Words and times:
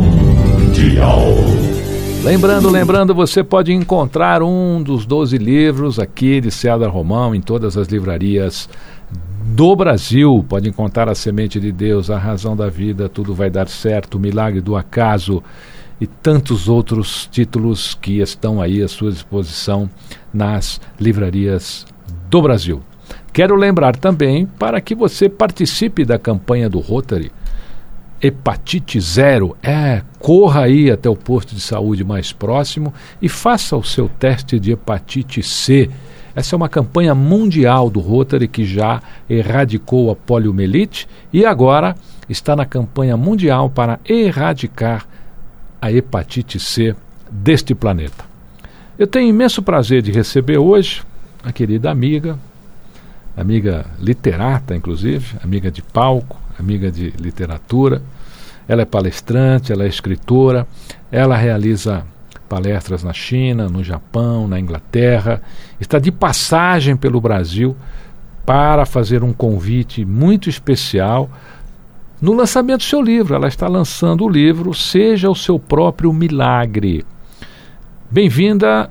Mundial. 0.00 1.22
Lembrando, 2.24 2.70
lembrando, 2.70 3.14
você 3.14 3.42
pode 3.42 3.72
encontrar 3.72 4.42
um 4.42 4.80
dos 4.80 5.04
12 5.04 5.36
livros 5.38 5.98
aqui 5.98 6.40
de 6.40 6.50
César 6.52 6.88
Romão 6.88 7.34
em 7.34 7.40
todas 7.40 7.76
as 7.76 7.88
livrarias 7.88 8.68
do 9.44 9.74
Brasil. 9.74 10.44
Pode 10.48 10.68
encontrar 10.68 11.08
A 11.08 11.14
Semente 11.16 11.58
de 11.58 11.72
Deus, 11.72 12.10
A 12.10 12.18
Razão 12.18 12.56
da 12.56 12.68
Vida, 12.68 13.08
Tudo 13.08 13.34
Vai 13.34 13.50
Dar 13.50 13.68
Certo, 13.68 14.14
O 14.14 14.20
Milagre 14.20 14.60
do 14.60 14.76
Acaso 14.76 15.42
e 16.00 16.06
tantos 16.06 16.68
outros 16.68 17.28
títulos 17.30 17.98
que 18.00 18.20
estão 18.20 18.62
aí 18.62 18.82
à 18.82 18.88
sua 18.88 19.10
disposição 19.10 19.90
nas 20.32 20.80
livrarias 21.00 21.86
do 22.30 22.40
Brasil. 22.40 22.80
Quero 23.32 23.56
lembrar 23.56 23.96
também 23.96 24.46
para 24.46 24.80
que 24.80 24.94
você 24.94 25.28
participe 25.28 26.04
da 26.04 26.18
campanha 26.18 26.68
do 26.68 26.78
Rotary 26.78 27.32
hepatite 28.22 29.00
zero, 29.00 29.56
é, 29.62 30.02
corra 30.20 30.62
aí 30.62 30.90
até 30.90 31.10
o 31.10 31.16
posto 31.16 31.54
de 31.54 31.60
saúde 31.60 32.04
mais 32.04 32.32
próximo 32.32 32.94
e 33.20 33.28
faça 33.28 33.76
o 33.76 33.82
seu 33.82 34.08
teste 34.08 34.60
de 34.60 34.70
hepatite 34.70 35.42
C. 35.42 35.90
Essa 36.34 36.54
é 36.54 36.56
uma 36.56 36.68
campanha 36.68 37.14
mundial 37.14 37.90
do 37.90 37.98
Rotary 37.98 38.46
que 38.46 38.64
já 38.64 39.02
erradicou 39.28 40.10
a 40.10 40.16
poliomielite 40.16 41.08
e 41.32 41.44
agora 41.44 41.96
está 42.28 42.54
na 42.54 42.64
campanha 42.64 43.16
mundial 43.16 43.68
para 43.68 43.98
erradicar 44.08 45.04
a 45.80 45.90
hepatite 45.90 46.60
C 46.60 46.94
deste 47.28 47.74
planeta. 47.74 48.24
Eu 48.98 49.06
tenho 49.06 49.28
imenso 49.28 49.62
prazer 49.62 50.00
de 50.00 50.12
receber 50.12 50.58
hoje 50.58 51.02
a 51.42 51.50
querida 51.50 51.90
amiga, 51.90 52.38
amiga 53.36 53.86
literata, 53.98 54.74
inclusive, 54.74 55.36
amiga 55.42 55.70
de 55.70 55.82
palco, 55.82 56.38
amiga 56.58 56.90
de 56.90 57.10
literatura. 57.18 58.02
Ela 58.68 58.82
é 58.82 58.84
palestrante, 58.84 59.72
ela 59.72 59.84
é 59.84 59.88
escritora, 59.88 60.66
ela 61.10 61.36
realiza 61.36 62.04
palestras 62.48 63.02
na 63.02 63.12
China, 63.12 63.68
no 63.68 63.82
Japão, 63.82 64.46
na 64.46 64.60
Inglaterra, 64.60 65.40
está 65.80 65.98
de 65.98 66.12
passagem 66.12 66.96
pelo 66.96 67.20
Brasil 67.20 67.74
para 68.44 68.84
fazer 68.84 69.24
um 69.24 69.32
convite 69.32 70.04
muito 70.04 70.50
especial 70.50 71.30
no 72.20 72.34
lançamento 72.34 72.80
do 72.80 72.84
seu 72.84 73.00
livro. 73.00 73.34
Ela 73.34 73.48
está 73.48 73.66
lançando 73.68 74.24
o 74.24 74.28
livro 74.28 74.74
Seja 74.74 75.30
o 75.30 75.34
Seu 75.34 75.58
Próprio 75.58 76.12
Milagre. 76.12 77.04
Bem-vinda 78.10 78.90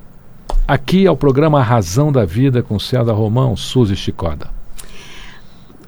aqui 0.66 1.06
ao 1.06 1.16
programa 1.16 1.60
A 1.60 1.62
Razão 1.62 2.12
da 2.12 2.24
Vida 2.24 2.62
com 2.62 2.78
César 2.78 3.12
Romão, 3.12 3.56
Suzy 3.56 3.96
Chicoda. 3.96 4.50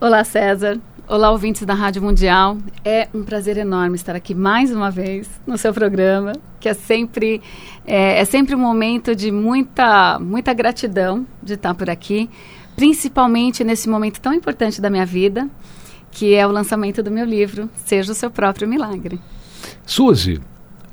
Olá, 0.01 0.25
César. 0.25 0.79
Olá, 1.07 1.31
ouvintes 1.31 1.67
da 1.67 1.75
Rádio 1.75 2.03
Mundial. 2.03 2.57
É 2.85 3.09
um 3.15 3.23
prazer 3.23 3.59
enorme 3.59 3.95
estar 3.95 4.17
aqui 4.17 4.35
mais 4.35 4.71
uma 4.71 4.91
vez 4.91 5.29
no 5.47 5.59
seu 5.59 5.73
programa, 5.73 6.33
que 6.59 6.69
é 6.69 6.75
sempre 6.75 7.43
é, 7.87 8.21
é, 8.21 8.25
sempre 8.25 8.55
um 8.55 8.59
momento 8.59 9.15
de 9.15 9.31
muita 9.31 10.19
muita 10.19 10.55
gratidão 10.55 11.27
de 11.43 11.55
estar 11.55 11.75
por 11.75 11.91
aqui, 11.91 12.29
principalmente 12.75 13.63
nesse 13.63 13.89
momento 13.89 14.19
tão 14.21 14.33
importante 14.33 14.81
da 14.81 14.89
minha 14.89 15.05
vida, 15.05 15.49
que 16.11 16.35
é 16.35 16.47
o 16.47 16.51
lançamento 16.51 17.03
do 17.03 17.11
meu 17.11 17.27
livro 17.27 17.69
Seja 17.77 18.13
o 18.13 18.15
seu 18.15 18.31
próprio 18.31 18.67
milagre. 18.67 19.21
Suzy, 19.85 20.41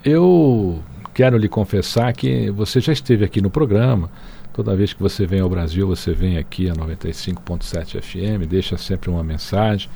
eu 0.03 0.83
quero 1.13 1.37
lhe 1.37 1.47
confessar 1.47 2.13
que 2.13 2.49
você 2.51 2.79
já 2.79 2.93
esteve 2.93 3.25
aqui 3.25 3.41
no 3.41 3.49
programa. 3.49 4.09
Toda 4.53 4.75
vez 4.75 4.91
que 4.93 5.01
você 5.01 5.25
vem 5.25 5.39
ao 5.39 5.49
Brasil, 5.49 5.87
você 5.87 6.13
vem 6.13 6.37
aqui 6.37 6.69
a 6.69 6.73
95.7 6.73 8.01
FM, 8.01 8.47
deixa 8.47 8.77
sempre 8.77 9.09
uma 9.09 9.23
mensagem. 9.23 9.89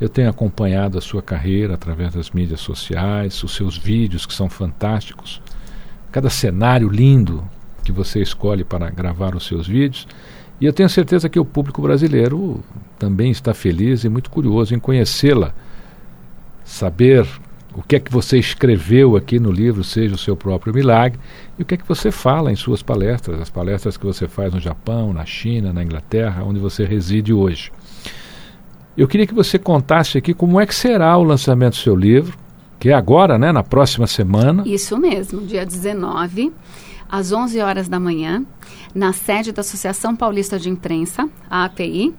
Eu 0.00 0.08
tenho 0.08 0.28
acompanhado 0.28 0.98
a 0.98 1.00
sua 1.00 1.22
carreira 1.22 1.74
através 1.74 2.12
das 2.12 2.30
mídias 2.30 2.60
sociais, 2.60 3.42
os 3.44 3.54
seus 3.54 3.76
vídeos 3.76 4.26
que 4.26 4.34
são 4.34 4.48
fantásticos. 4.50 5.40
Cada 6.10 6.28
cenário 6.28 6.88
lindo 6.88 7.48
que 7.84 7.92
você 7.92 8.20
escolhe 8.20 8.64
para 8.64 8.90
gravar 8.90 9.36
os 9.36 9.46
seus 9.46 9.66
vídeos. 9.66 10.06
E 10.60 10.66
eu 10.66 10.72
tenho 10.72 10.88
certeza 10.88 11.28
que 11.28 11.38
o 11.38 11.44
público 11.44 11.82
brasileiro 11.82 12.62
também 12.98 13.30
está 13.30 13.54
feliz 13.54 14.04
e 14.04 14.08
muito 14.08 14.30
curioso 14.30 14.74
em 14.74 14.78
conhecê-la, 14.78 15.54
saber 16.64 17.26
o 17.74 17.82
que 17.82 17.96
é 17.96 18.00
que 18.00 18.12
você 18.12 18.38
escreveu 18.38 19.16
aqui 19.16 19.38
no 19.38 19.50
livro 19.50 19.82
Seja 19.82 20.14
o 20.14 20.18
Seu 20.18 20.36
Próprio 20.36 20.74
Milagre 20.74 21.18
e 21.58 21.62
o 21.62 21.64
que 21.64 21.74
é 21.74 21.76
que 21.76 21.88
você 21.88 22.10
fala 22.10 22.52
em 22.52 22.56
suas 22.56 22.82
palestras, 22.82 23.40
as 23.40 23.50
palestras 23.50 23.96
que 23.96 24.04
você 24.04 24.28
faz 24.28 24.52
no 24.52 24.60
Japão, 24.60 25.12
na 25.12 25.24
China, 25.24 25.72
na 25.72 25.82
Inglaterra, 25.82 26.44
onde 26.44 26.60
você 26.60 26.84
reside 26.84 27.32
hoje. 27.32 27.72
Eu 28.96 29.08
queria 29.08 29.26
que 29.26 29.34
você 29.34 29.58
contasse 29.58 30.18
aqui 30.18 30.34
como 30.34 30.60
é 30.60 30.66
que 30.66 30.74
será 30.74 31.16
o 31.16 31.22
lançamento 31.22 31.72
do 31.72 31.78
seu 31.78 31.96
livro, 31.96 32.36
que 32.78 32.90
é 32.90 32.92
agora, 32.92 33.38
né, 33.38 33.50
na 33.52 33.62
próxima 33.62 34.06
semana. 34.06 34.64
Isso 34.66 34.98
mesmo, 34.98 35.40
dia 35.40 35.64
19, 35.64 36.52
às 37.08 37.32
11 37.32 37.60
horas 37.60 37.88
da 37.88 37.98
manhã, 37.98 38.44
na 38.94 39.12
sede 39.12 39.52
da 39.52 39.60
Associação 39.60 40.14
Paulista 40.14 40.58
de 40.58 40.68
Imprensa, 40.68 41.28
a 41.48 41.64
API, 41.64 42.14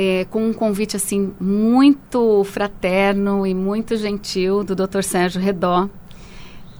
é, 0.00 0.24
com 0.30 0.46
um 0.46 0.52
convite 0.52 0.96
assim 0.96 1.32
muito 1.38 2.42
fraterno 2.44 3.46
e 3.46 3.54
muito 3.54 3.96
gentil 3.96 4.64
do 4.64 4.74
Dr. 4.74 5.02
Sérgio 5.02 5.40
Redó, 5.40 5.90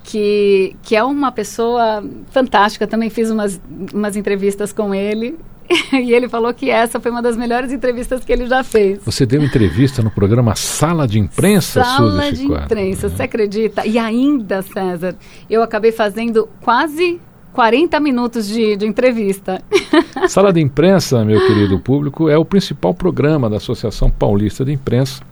que, 0.03 0.75
que 0.83 0.97
é 0.97 1.05
uma 1.05 1.31
pessoa 1.31 2.03
fantástica. 2.31 2.87
Também 2.87 3.11
fiz 3.11 3.31
umas, 3.31 3.61
umas 3.93 4.17
entrevistas 4.17 4.73
com 4.73 4.95
ele. 4.95 5.37
e 5.93 6.13
ele 6.13 6.29
falou 6.29 6.53
que 6.55 6.71
essa 6.71 6.99
foi 6.99 7.11
uma 7.11 7.23
das 7.23 7.37
melhores 7.37 7.71
entrevistas 7.71 8.25
que 8.25 8.33
ele 8.33 8.47
já 8.47 8.65
fez. 8.65 9.01
Você 9.05 9.27
deu 9.27 9.43
entrevista 9.43 10.03
no 10.03 10.11
programa 10.11 10.57
Sala 10.57 11.07
de 11.07 11.19
Imprensa, 11.19 11.85
Sala 11.85 12.23
Suzy 12.23 12.47
de? 12.47 12.53
Imprensa, 12.53 13.09
você 13.09 13.23
acredita? 13.23 13.87
E 13.87 13.99
ainda, 13.99 14.63
César, 14.63 15.15
eu 15.49 15.63
acabei 15.63 15.93
fazendo 15.93 16.49
quase 16.63 17.21
40 17.53 17.99
minutos 18.01 18.49
de, 18.49 18.77
de 18.77 18.87
entrevista. 18.87 19.63
Sala 20.29 20.53
de 20.53 20.61
Imprensa, 20.61 21.25
meu 21.25 21.45
querido 21.47 21.79
público, 21.79 22.29
é 22.29 22.39
o 22.39 22.45
principal 22.45 22.95
programa 22.95 23.51
da 23.51 23.57
Associação 23.57 24.11
Paulista 24.11 24.65
de 24.65 24.73
Imprensa 24.73 25.23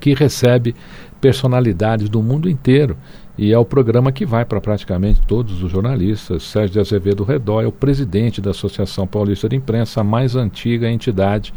que 0.00 0.12
recebe 0.12 0.74
personalidades 1.20 2.10
do 2.10 2.22
mundo 2.22 2.48
inteiro. 2.48 2.96
E 3.36 3.52
é 3.52 3.58
o 3.58 3.64
programa 3.64 4.12
que 4.12 4.26
vai 4.26 4.44
para 4.44 4.60
praticamente 4.60 5.20
todos 5.26 5.62
os 5.62 5.72
jornalistas. 5.72 6.42
Sérgio 6.44 6.74
de 6.74 6.80
Azevedo 6.80 7.24
Redó 7.24 7.60
é 7.60 7.66
o 7.66 7.72
presidente 7.72 8.40
da 8.40 8.50
Associação 8.50 9.06
Paulista 9.06 9.48
de 9.48 9.56
Imprensa, 9.56 10.02
a 10.02 10.04
mais 10.04 10.36
antiga 10.36 10.90
entidade 10.90 11.52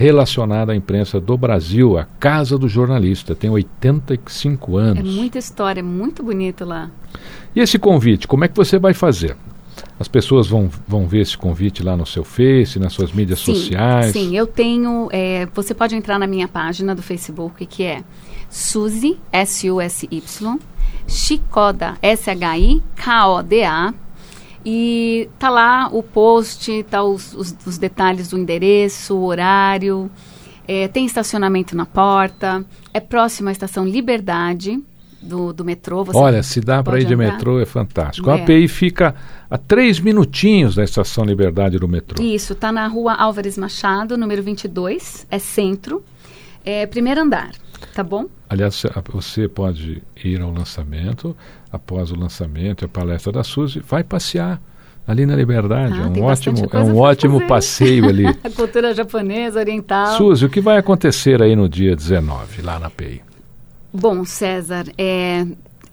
relacionada 0.00 0.72
à 0.72 0.74
imprensa 0.74 1.20
do 1.20 1.36
Brasil, 1.36 1.98
a 1.98 2.06
Casa 2.18 2.56
do 2.56 2.66
Jornalista. 2.66 3.34
Tem 3.34 3.50
85 3.50 4.78
anos. 4.78 4.98
É 4.98 5.02
muita 5.02 5.38
história, 5.38 5.80
é 5.80 5.82
muito 5.82 6.22
bonito 6.22 6.64
lá. 6.64 6.90
E 7.54 7.60
esse 7.60 7.78
convite, 7.78 8.26
como 8.26 8.42
é 8.42 8.48
que 8.48 8.56
você 8.56 8.78
vai 8.78 8.94
fazer? 8.94 9.36
As 9.98 10.08
pessoas 10.08 10.46
vão, 10.46 10.70
vão 10.88 11.06
ver 11.06 11.20
esse 11.20 11.36
convite 11.36 11.82
lá 11.82 11.98
no 11.98 12.06
seu 12.06 12.24
Face, 12.24 12.78
nas 12.78 12.94
suas 12.94 13.12
mídias 13.12 13.40
sim, 13.40 13.54
sociais. 13.54 14.12
Sim, 14.12 14.34
eu 14.34 14.46
tenho. 14.46 15.10
é, 15.12 15.46
você 15.54 15.74
pode 15.74 15.94
entrar 15.94 16.18
na 16.18 16.26
minha 16.26 16.48
página 16.48 16.94
do 16.94 17.02
Facebook, 17.02 17.66
que 17.66 17.82
é 17.82 18.02
Suzy, 18.48 19.18
S-U-S-Y, 19.30 20.58
Chicoda, 21.06 21.98
S-H-I-K-O-D-A. 22.00 23.92
E 24.64 25.28
tá 25.38 25.48
lá 25.48 25.88
o 25.90 26.02
post, 26.02 26.82
tá 26.90 27.02
os, 27.02 27.32
os, 27.34 27.56
os 27.66 27.78
detalhes 27.78 28.28
do 28.28 28.38
endereço, 28.38 29.14
o 29.16 29.24
horário. 29.24 30.10
é, 30.68 30.86
tem 30.88 31.04
estacionamento 31.06 31.74
na 31.76 31.86
porta. 31.86 32.64
É 32.92 33.00
próximo 33.00 33.48
à 33.48 33.52
estação 33.52 33.84
Liberdade 33.86 34.78
do, 35.20 35.52
do 35.52 35.64
metrô. 35.64 36.04
Olha, 36.14 36.42
se 36.42 36.60
dá 36.60 36.82
para 36.82 37.00
ir 37.00 37.04
de 37.06 37.14
andar. 37.14 37.32
metrô 37.32 37.58
é 37.58 37.64
fantástico. 37.66 38.30
A 38.30 38.38
É. 38.38 38.42
API 38.42 38.68
fica 38.68 39.14
a 39.50 39.58
três 39.58 39.98
minutinhos 39.98 40.74
da 40.74 40.84
Estação 40.84 41.24
Liberdade 41.24 41.78
do 41.78 41.88
metrô. 41.88 42.22
Isso, 42.22 42.54
tá 42.54 42.70
na 42.70 42.86
rua 42.86 43.14
Álvares 43.14 43.56
Machado, 43.58 44.16
número 44.16 44.42
22, 44.42 45.26
é 45.30 45.38
centro, 45.38 46.02
é 46.64 46.86
primeiro 46.86 47.20
andar, 47.22 47.50
tá 47.94 48.02
bom? 48.04 48.26
Aliás, 48.48 48.84
a- 48.86 49.02
você 49.12 49.48
pode 49.48 50.02
ir 50.24 50.40
ao 50.40 50.52
lançamento, 50.52 51.36
após 51.72 52.10
o 52.10 52.16
lançamento, 52.18 52.84
a 52.84 52.88
palestra 52.88 53.32
da 53.32 53.44
Suzy, 53.44 53.80
vai 53.80 54.02
passear 54.02 54.60
ali 55.06 55.26
na 55.26 55.34
Liberdade. 55.34 55.94
Ah, 55.94 56.06
é 56.06 56.20
um 56.20 56.22
ótimo, 56.22 56.68
é 56.72 56.78
um 56.78 56.96
ótimo 56.96 57.46
passeio 57.46 58.08
ali. 58.08 58.26
A 58.44 58.50
cultura 58.50 58.94
japonesa, 58.94 59.58
oriental. 59.58 60.16
Suzy, 60.16 60.46
o 60.46 60.48
que 60.48 60.60
vai 60.60 60.78
acontecer 60.78 61.42
aí 61.42 61.56
no 61.56 61.68
dia 61.68 61.96
19, 61.96 62.62
lá 62.62 62.78
na 62.78 62.86
API? 62.86 63.22
Bom, 63.92 64.24
César, 64.24 64.84
é, 64.96 65.44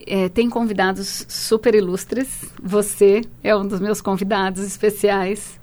é, 0.06 0.30
tem 0.30 0.50
convidados 0.50 1.26
super 1.28 1.74
ilustres. 1.74 2.46
Você 2.62 3.22
é 3.44 3.56
um 3.56 3.68
dos 3.68 3.80
meus 3.80 4.02
convidados 4.02 4.64
especiais. 4.64 5.60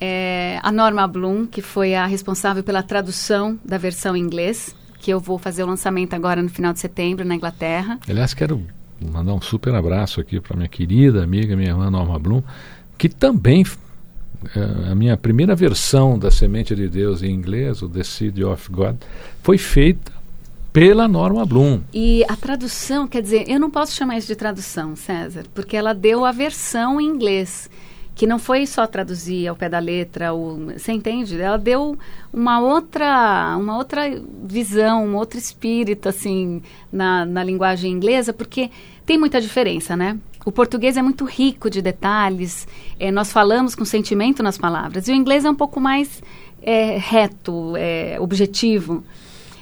É, 0.00 0.58
a 0.62 0.70
Norma 0.70 1.06
Bloom, 1.06 1.46
que 1.46 1.62
foi 1.62 1.94
a 1.94 2.06
responsável 2.06 2.62
pela 2.62 2.82
tradução 2.82 3.58
da 3.64 3.78
versão 3.78 4.16
em 4.16 4.20
inglês, 4.20 4.74
que 5.00 5.10
eu 5.10 5.18
vou 5.18 5.38
fazer 5.38 5.62
o 5.64 5.66
lançamento 5.66 6.14
agora 6.14 6.42
no 6.42 6.48
final 6.48 6.72
de 6.72 6.80
setembro 6.80 7.24
na 7.24 7.34
Inglaterra. 7.34 7.98
Aliás, 8.08 8.34
quero 8.34 8.64
mandar 9.12 9.34
um 9.34 9.40
super 9.40 9.74
abraço 9.74 10.20
aqui 10.20 10.40
para 10.40 10.56
minha 10.56 10.68
querida 10.68 11.22
amiga, 11.22 11.56
minha 11.56 11.70
irmã 11.70 11.90
Norma 11.90 12.18
Blum, 12.18 12.42
que 12.96 13.08
também 13.08 13.64
eh, 14.54 14.90
a 14.90 14.94
minha 14.94 15.16
primeira 15.16 15.54
versão 15.54 16.18
da 16.18 16.30
Semente 16.30 16.74
de 16.74 16.88
Deus 16.88 17.22
em 17.22 17.30
inglês, 17.30 17.82
o 17.82 17.88
The 17.88 18.02
Seed 18.02 18.40
of 18.40 18.70
God, 18.70 18.96
foi 19.42 19.58
feita 19.58 20.12
pela 20.74 21.06
Norma 21.06 21.46
Bloom. 21.46 21.82
E 21.92 22.24
a 22.28 22.34
tradução, 22.34 23.06
quer 23.06 23.22
dizer, 23.22 23.48
eu 23.48 23.60
não 23.60 23.70
posso 23.70 23.92
chamar 23.92 24.18
isso 24.18 24.26
de 24.26 24.34
tradução, 24.34 24.96
César, 24.96 25.44
porque 25.54 25.76
ela 25.76 25.94
deu 25.94 26.24
a 26.24 26.32
versão 26.32 27.00
em 27.00 27.06
inglês, 27.06 27.70
que 28.12 28.26
não 28.26 28.40
foi 28.40 28.66
só 28.66 28.84
traduzir 28.84 29.46
ao 29.46 29.54
pé 29.54 29.68
da 29.68 29.78
letra, 29.78 30.34
o, 30.34 30.72
você 30.72 30.90
entende? 30.90 31.40
Ela 31.40 31.56
deu 31.56 31.96
uma 32.32 32.60
outra, 32.60 33.56
uma 33.56 33.76
outra 33.76 34.02
visão, 34.44 35.06
um 35.06 35.14
outro 35.14 35.38
espírito, 35.38 36.08
assim, 36.08 36.60
na, 36.92 37.24
na 37.24 37.44
linguagem 37.44 37.92
inglesa, 37.92 38.32
porque 38.32 38.68
tem 39.06 39.18
muita 39.18 39.40
diferença, 39.40 39.96
né? 39.96 40.18
O 40.44 40.52
português 40.52 40.96
é 40.96 41.02
muito 41.02 41.24
rico 41.24 41.70
de 41.70 41.80
detalhes, 41.80 42.68
eh, 42.98 43.10
nós 43.10 43.32
falamos 43.32 43.74
com 43.74 43.84
sentimento 43.84 44.42
nas 44.42 44.58
palavras, 44.58 45.08
e 45.08 45.12
o 45.12 45.14
inglês 45.14 45.44
é 45.44 45.50
um 45.50 45.54
pouco 45.54 45.80
mais 45.80 46.22
eh, 46.62 46.98
reto, 46.98 47.74
eh, 47.76 48.18
objetivo. 48.20 49.02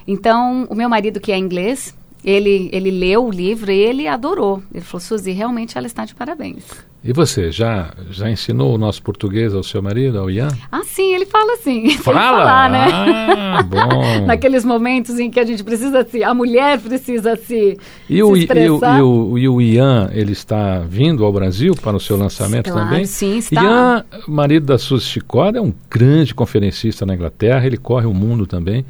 Então, 0.06 0.66
o 0.68 0.74
meu 0.74 0.88
marido, 0.88 1.20
que 1.20 1.30
é 1.30 1.38
inglês, 1.38 1.96
ele, 2.24 2.68
ele 2.72 2.90
leu 2.90 3.26
o 3.26 3.30
livro 3.30 3.70
e 3.70 3.78
ele 3.78 4.08
adorou. 4.08 4.62
Ele 4.72 4.84
falou, 4.84 5.00
Suzy, 5.00 5.30
realmente 5.32 5.78
ela 5.78 5.86
está 5.86 6.04
de 6.04 6.14
parabéns. 6.14 6.64
E 7.04 7.12
você, 7.12 7.50
já, 7.50 7.92
já 8.10 8.30
ensinou 8.30 8.72
o 8.74 8.78
nosso 8.78 9.02
português 9.02 9.52
ao 9.52 9.64
seu 9.64 9.82
marido, 9.82 10.20
ao 10.20 10.30
Ian? 10.30 10.46
Ah, 10.70 10.82
sim, 10.84 11.12
ele 11.14 11.26
fala 11.26 11.54
assim. 11.54 11.90
Fala? 11.98 12.18
falar, 12.20 12.70
né? 12.70 12.86
Ah, 12.92 13.62
bom. 13.66 14.26
Naqueles 14.26 14.64
momentos 14.64 15.18
em 15.18 15.28
que 15.28 15.40
a 15.40 15.44
gente 15.44 15.64
precisa 15.64 16.06
se... 16.08 16.22
A 16.22 16.32
mulher 16.32 16.78
precisa 16.78 17.34
se, 17.34 17.76
E 18.08 18.22
o, 18.22 18.26
se 18.26 18.30
e, 18.30 18.32
o, 18.32 18.36
expressar. 18.36 18.98
e, 18.98 19.02
o, 19.02 19.36
e 19.38 19.48
o 19.48 19.60
Ian, 19.60 20.10
ele 20.12 20.30
está 20.30 20.78
vindo 20.88 21.24
ao 21.24 21.32
Brasil 21.32 21.74
para 21.74 21.96
o 21.96 22.00
seu 22.00 22.16
lançamento 22.16 22.70
Claro, 22.70 22.88
também? 22.88 23.04
sim, 23.04 23.38
está. 23.38 23.60
Ian, 23.60 24.04
marido 24.28 24.66
da 24.66 24.78
Suzy 24.78 25.04
Chicoda, 25.06 25.58
é 25.58 25.60
um 25.60 25.74
grande 25.90 26.32
conferencista 26.32 27.04
na 27.04 27.14
Inglaterra, 27.16 27.66
ele 27.66 27.78
corre 27.78 28.06
o 28.06 28.14
mundo 28.14 28.46
também 28.46 28.84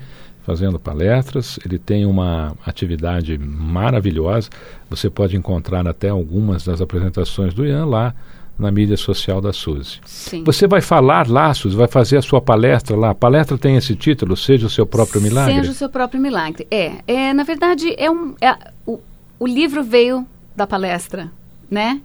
fazendo 0.44 0.78
palestras, 0.78 1.58
ele 1.64 1.78
tem 1.78 2.04
uma 2.04 2.56
atividade 2.66 3.38
maravilhosa, 3.38 4.50
você 4.90 5.08
pode 5.08 5.36
encontrar 5.36 5.86
até 5.86 6.08
algumas 6.08 6.64
das 6.64 6.80
apresentações 6.80 7.54
do 7.54 7.64
Ian 7.64 7.86
lá 7.86 8.14
na 8.58 8.70
mídia 8.70 8.96
social 8.96 9.40
da 9.40 9.52
Suzy. 9.52 10.00
Sim. 10.04 10.44
Você 10.44 10.66
vai 10.66 10.80
falar 10.80 11.28
lá, 11.28 11.52
Suzy, 11.54 11.74
vai 11.74 11.88
fazer 11.88 12.18
a 12.18 12.22
sua 12.22 12.40
palestra 12.40 12.96
lá, 12.96 13.10
a 13.10 13.14
palestra 13.14 13.56
tem 13.56 13.76
esse 13.76 13.94
título, 13.94 14.36
Seja 14.36 14.66
o 14.66 14.70
Seu 14.70 14.86
Próprio 14.86 15.20
Milagre? 15.20 15.54
Seja 15.54 15.70
o 15.70 15.74
seu 15.74 15.88
próprio 15.88 16.20
milagre. 16.20 16.66
É, 16.70 16.98
é 17.06 17.32
na 17.32 17.44
verdade, 17.44 17.94
é 17.96 18.10
um, 18.10 18.34
é, 18.40 18.56
o, 18.86 19.00
o 19.38 19.46
livro 19.46 19.82
veio 19.82 20.26
da 20.54 20.66
palestra, 20.66 21.30
né? 21.70 22.00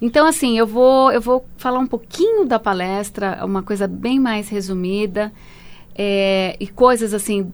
Então, 0.00 0.26
assim, 0.26 0.56
eu 0.56 0.66
vou, 0.66 1.12
eu 1.12 1.20
vou 1.20 1.44
falar 1.58 1.78
um 1.78 1.86
pouquinho 1.86 2.46
da 2.46 2.58
palestra, 2.58 3.44
uma 3.44 3.62
coisa 3.62 3.86
bem 3.86 4.18
mais 4.18 4.48
resumida, 4.48 5.30
é, 5.94 6.56
e 6.58 6.66
coisas, 6.66 7.12
assim, 7.12 7.52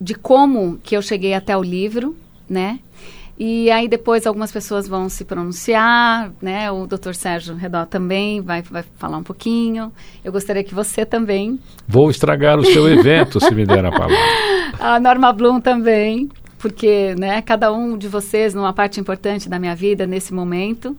de 0.00 0.14
como 0.14 0.78
que 0.82 0.96
eu 0.96 1.02
cheguei 1.02 1.34
até 1.34 1.56
o 1.56 1.62
livro, 1.62 2.16
né? 2.48 2.78
E 3.38 3.70
aí 3.70 3.88
depois 3.88 4.26
algumas 4.26 4.52
pessoas 4.52 4.86
vão 4.86 5.08
se 5.08 5.24
pronunciar, 5.24 6.30
né? 6.40 6.70
O 6.70 6.86
Dr. 6.86 7.12
Sérgio 7.12 7.56
Redó 7.56 7.84
também 7.84 8.40
vai, 8.40 8.62
vai 8.62 8.84
falar 8.96 9.16
um 9.16 9.22
pouquinho. 9.22 9.90
Eu 10.22 10.30
gostaria 10.30 10.62
que 10.62 10.74
você 10.74 11.04
também 11.04 11.58
Vou 11.88 12.10
estragar 12.10 12.58
o 12.58 12.64
seu 12.64 12.88
evento 12.88 13.40
se 13.40 13.52
me 13.54 13.66
der 13.66 13.84
a 13.84 13.90
palavra. 13.90 14.16
a 14.78 15.00
Norma 15.00 15.32
Bloom 15.32 15.60
também, 15.60 16.28
porque 16.58 17.14
né, 17.18 17.42
cada 17.42 17.72
um 17.72 17.96
de 17.96 18.06
vocês 18.06 18.54
numa 18.54 18.72
parte 18.72 19.00
importante 19.00 19.48
da 19.48 19.58
minha 19.58 19.74
vida 19.74 20.06
nesse 20.06 20.32
momento. 20.32 20.96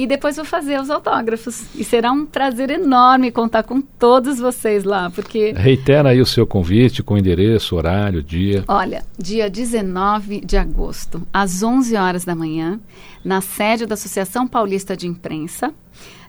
E 0.00 0.06
depois 0.06 0.36
vou 0.36 0.46
fazer 0.46 0.80
os 0.80 0.88
autógrafos. 0.88 1.62
E 1.74 1.84
será 1.84 2.10
um 2.10 2.24
prazer 2.24 2.70
enorme 2.70 3.30
contar 3.30 3.64
com 3.64 3.82
todos 3.82 4.38
vocês 4.38 4.82
lá, 4.82 5.10
porque 5.10 5.52
Reitera 5.52 6.08
aí 6.08 6.22
o 6.22 6.26
seu 6.26 6.46
convite 6.46 7.02
com 7.02 7.18
endereço, 7.18 7.76
horário, 7.76 8.22
dia. 8.22 8.64
Olha, 8.66 9.04
dia 9.18 9.50
19 9.50 10.40
de 10.40 10.56
agosto, 10.56 11.20
às 11.30 11.62
11 11.62 11.96
horas 11.96 12.24
da 12.24 12.34
manhã, 12.34 12.80
na 13.22 13.42
sede 13.42 13.84
da 13.84 13.92
Associação 13.92 14.48
Paulista 14.48 14.96
de 14.96 15.06
Imprensa, 15.06 15.70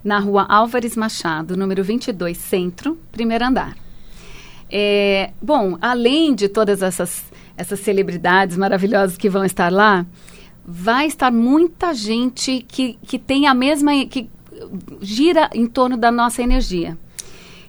na 0.03 0.19
rua 0.19 0.45
Álvares 0.49 0.97
Machado, 0.97 1.55
número 1.55 1.81
22, 1.81 2.37
Centro, 2.37 2.99
primeiro 3.09 3.45
andar. 3.45 3.73
É, 4.69 5.31
bom, 5.41 5.77
além 5.81 6.35
de 6.35 6.49
todas 6.49 6.81
essas, 6.81 7.23
essas 7.55 7.79
celebridades 7.79 8.57
maravilhosas 8.57 9.15
que 9.15 9.29
vão 9.29 9.45
estar 9.45 9.71
lá, 9.71 10.05
vai 10.65 11.07
estar 11.07 11.31
muita 11.31 11.93
gente 11.93 12.65
que, 12.67 12.97
que 13.05 13.17
tem 13.17 13.47
a 13.47 13.53
mesma. 13.53 13.91
que 14.05 14.29
gira 15.01 15.49
em 15.53 15.65
torno 15.65 15.97
da 15.97 16.11
nossa 16.11 16.41
energia. 16.41 16.97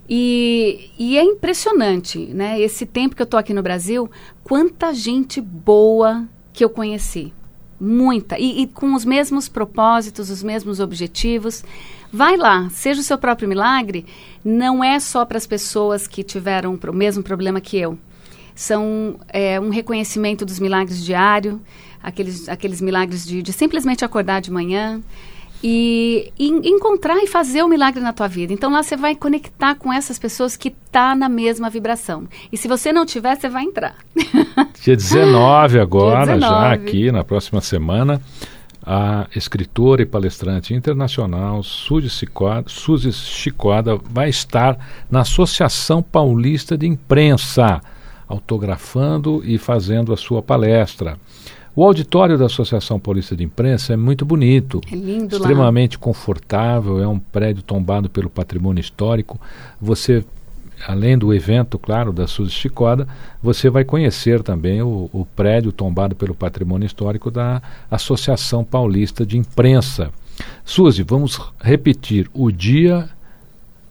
E, 0.08 0.90
e 0.98 1.16
é 1.16 1.22
impressionante, 1.22 2.18
né? 2.18 2.60
Esse 2.60 2.84
tempo 2.84 3.16
que 3.16 3.22
eu 3.22 3.26
tô 3.26 3.36
aqui 3.36 3.54
no 3.54 3.62
Brasil, 3.62 4.10
quanta 4.44 4.92
gente 4.92 5.40
boa 5.40 6.26
que 6.52 6.64
eu 6.64 6.70
conheci. 6.70 7.32
Muita. 7.80 8.38
E, 8.38 8.62
e 8.62 8.66
com 8.66 8.94
os 8.94 9.04
mesmos 9.04 9.48
propósitos, 9.48 10.30
os 10.30 10.42
mesmos 10.42 10.80
objetivos. 10.80 11.64
Vai 12.12 12.36
lá, 12.36 12.68
seja 12.68 13.00
o 13.00 13.04
seu 13.04 13.16
próprio 13.16 13.48
milagre, 13.48 14.04
não 14.44 14.84
é 14.84 15.00
só 15.00 15.24
para 15.24 15.38
as 15.38 15.46
pessoas 15.46 16.06
que 16.06 16.22
tiveram 16.22 16.78
o 16.88 16.92
mesmo 16.92 17.22
problema 17.22 17.58
que 17.58 17.78
eu. 17.78 17.98
São 18.54 19.18
é, 19.28 19.58
um 19.60 19.70
reconhecimento 19.70 20.44
dos 20.44 20.58
milagres 20.58 21.04
diário, 21.04 21.60
aqueles, 22.02 22.48
aqueles 22.48 22.80
milagres 22.80 23.26
de, 23.26 23.42
de 23.42 23.52
simplesmente 23.52 24.04
acordar 24.04 24.40
de 24.40 24.50
manhã, 24.50 25.00
e, 25.62 26.32
e 26.36 26.48
encontrar 26.68 27.22
e 27.22 27.26
fazer 27.26 27.62
o 27.62 27.68
milagre 27.68 28.02
na 28.02 28.12
tua 28.12 28.26
vida. 28.26 28.52
Então 28.52 28.72
lá 28.72 28.82
você 28.82 28.96
vai 28.96 29.14
conectar 29.14 29.76
com 29.76 29.92
essas 29.92 30.18
pessoas 30.18 30.56
que 30.56 30.70
tá 30.70 31.14
na 31.14 31.28
mesma 31.28 31.70
vibração. 31.70 32.26
E 32.50 32.56
se 32.56 32.66
você 32.66 32.92
não 32.92 33.06
tiver, 33.06 33.36
você 33.36 33.48
vai 33.48 33.62
entrar. 33.62 33.94
Dia 34.82 34.96
19 34.96 35.78
agora, 35.78 36.24
Dia 36.24 36.34
19. 36.34 36.40
já 36.40 36.72
aqui 36.72 37.12
na 37.12 37.22
próxima 37.22 37.60
semana, 37.60 38.20
a 38.84 39.28
escritora 39.36 40.02
e 40.02 40.06
palestrante 40.06 40.74
internacional 40.74 41.62
Suzy 41.62 42.10
Chicoda, 42.10 42.64
Suzy 42.66 43.12
Chicoda 43.12 43.96
vai 44.10 44.28
estar 44.28 44.76
na 45.08 45.20
Associação 45.20 46.02
Paulista 46.02 46.76
de 46.76 46.88
Imprensa, 46.88 47.80
autografando 48.32 49.42
e 49.44 49.58
fazendo 49.58 50.12
a 50.12 50.16
sua 50.16 50.42
palestra. 50.42 51.18
O 51.74 51.84
auditório 51.84 52.36
da 52.36 52.46
Associação 52.46 52.98
Paulista 52.98 53.36
de 53.36 53.44
Imprensa 53.44 53.92
é 53.94 53.96
muito 53.96 54.24
bonito. 54.24 54.80
É 54.90 54.94
lindo 54.94 55.36
lá. 55.36 55.40
extremamente 55.40 55.98
confortável, 55.98 57.00
é 57.00 57.08
um 57.08 57.18
prédio 57.18 57.62
tombado 57.62 58.10
pelo 58.10 58.28
patrimônio 58.28 58.80
histórico. 58.80 59.40
Você, 59.80 60.24
além 60.86 61.16
do 61.16 61.32
evento, 61.32 61.78
claro, 61.78 62.12
da 62.12 62.26
Suzy 62.26 62.52
Chicoda, 62.52 63.06
você 63.42 63.70
vai 63.70 63.84
conhecer 63.84 64.42
também 64.42 64.82
o, 64.82 65.08
o 65.12 65.24
prédio 65.24 65.72
tombado 65.72 66.14
pelo 66.14 66.34
patrimônio 66.34 66.86
histórico 66.86 67.30
da 67.30 67.62
Associação 67.90 68.64
Paulista 68.64 69.24
de 69.24 69.38
Imprensa. 69.38 70.10
Suzy, 70.64 71.02
vamos 71.02 71.40
repetir 71.60 72.30
o 72.34 72.50
dia, 72.50 73.08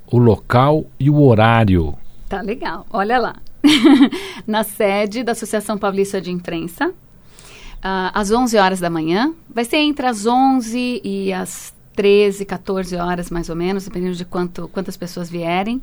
o 0.06 0.18
local 0.20 0.86
e 1.00 1.10
o 1.10 1.20
horário. 1.24 1.96
Tá 2.30 2.42
legal. 2.42 2.86
Olha 2.92 3.18
lá. 3.20 3.36
Na 4.48 4.64
sede 4.64 5.24
da 5.24 5.34
Associação 5.34 5.78
Paulista 5.78 6.20
de 6.20 6.32
Imprensa, 6.32 6.90
uh, 6.90 8.12
às 8.14 8.32
11 8.32 8.58
horas 8.58 8.80
da 8.80 8.90
manhã. 8.90 9.34
Vai 9.50 9.66
ser 9.66 9.78
entre 9.78 10.06
as 10.06 10.26
11 10.26 11.02
e 11.04 11.34
as 11.34 11.74
13, 11.96 12.46
14 12.46 12.96
horas, 12.96 13.30
mais 13.30 13.50
ou 13.50 13.56
menos, 13.56 13.86
dependendo 13.86 14.16
de 14.16 14.26
quanto, 14.26 14.68
quantas 14.70 14.98
pessoas 14.98 15.30
vierem. 15.30 15.82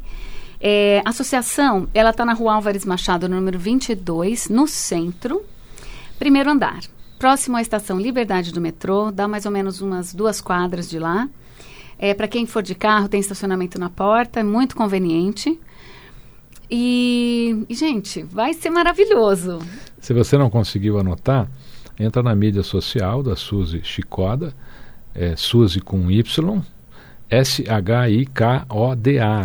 É, 0.61 1.03
a 1.05 1.11
associação, 1.11 1.89
ela 1.95 2.11
está 2.11 2.25
na 2.25 2.33
rua 2.33 2.55
Álvares 2.55 2.85
Machado, 2.85 3.29
número 3.29 3.59
22, 3.59 4.49
no 4.49 4.67
centro, 4.67 5.43
primeiro 6.19 6.51
andar. 6.51 6.81
Próximo 7.19 7.57
à 7.57 7.63
estação 7.63 7.99
Liberdade 7.99 8.53
do 8.53 8.61
metrô, 8.61 9.11
dá 9.11 9.29
mais 9.29 9.47
ou 9.47 9.53
menos 9.53 9.81
umas 9.81 10.13
duas 10.13 10.41
quadras 10.41 10.89
de 10.89 10.99
lá. 10.99 11.29
É, 11.99 12.15
Para 12.15 12.29
quem 12.29 12.47
for 12.47 12.63
de 12.63 12.75
carro, 12.75 13.09
tem 13.09 13.21
estacionamento 13.21 13.79
na 13.79 13.91
porta, 13.91 14.41
é 14.41 14.43
muito 14.43 14.77
conveniente. 14.77 15.59
E, 16.71 17.67
gente, 17.71 18.23
vai 18.23 18.53
ser 18.53 18.71
maravilhoso. 18.71 19.59
Se 20.01 20.13
você 20.13 20.37
não 20.37 20.51
conseguiu 20.51 20.99
anotar, 20.99 21.49
entra 21.99 22.23
na 22.23 22.35
mídia 22.35 22.63
social 22.63 23.23
da 23.23 23.35
Suzy 23.35 23.81
Chicoda, 23.83 24.53
é 25.15 25.35
Suzy 25.37 25.81
com 25.81 26.11
Y, 26.11 26.63
S-H-I-K-O-D-A, 27.31 27.91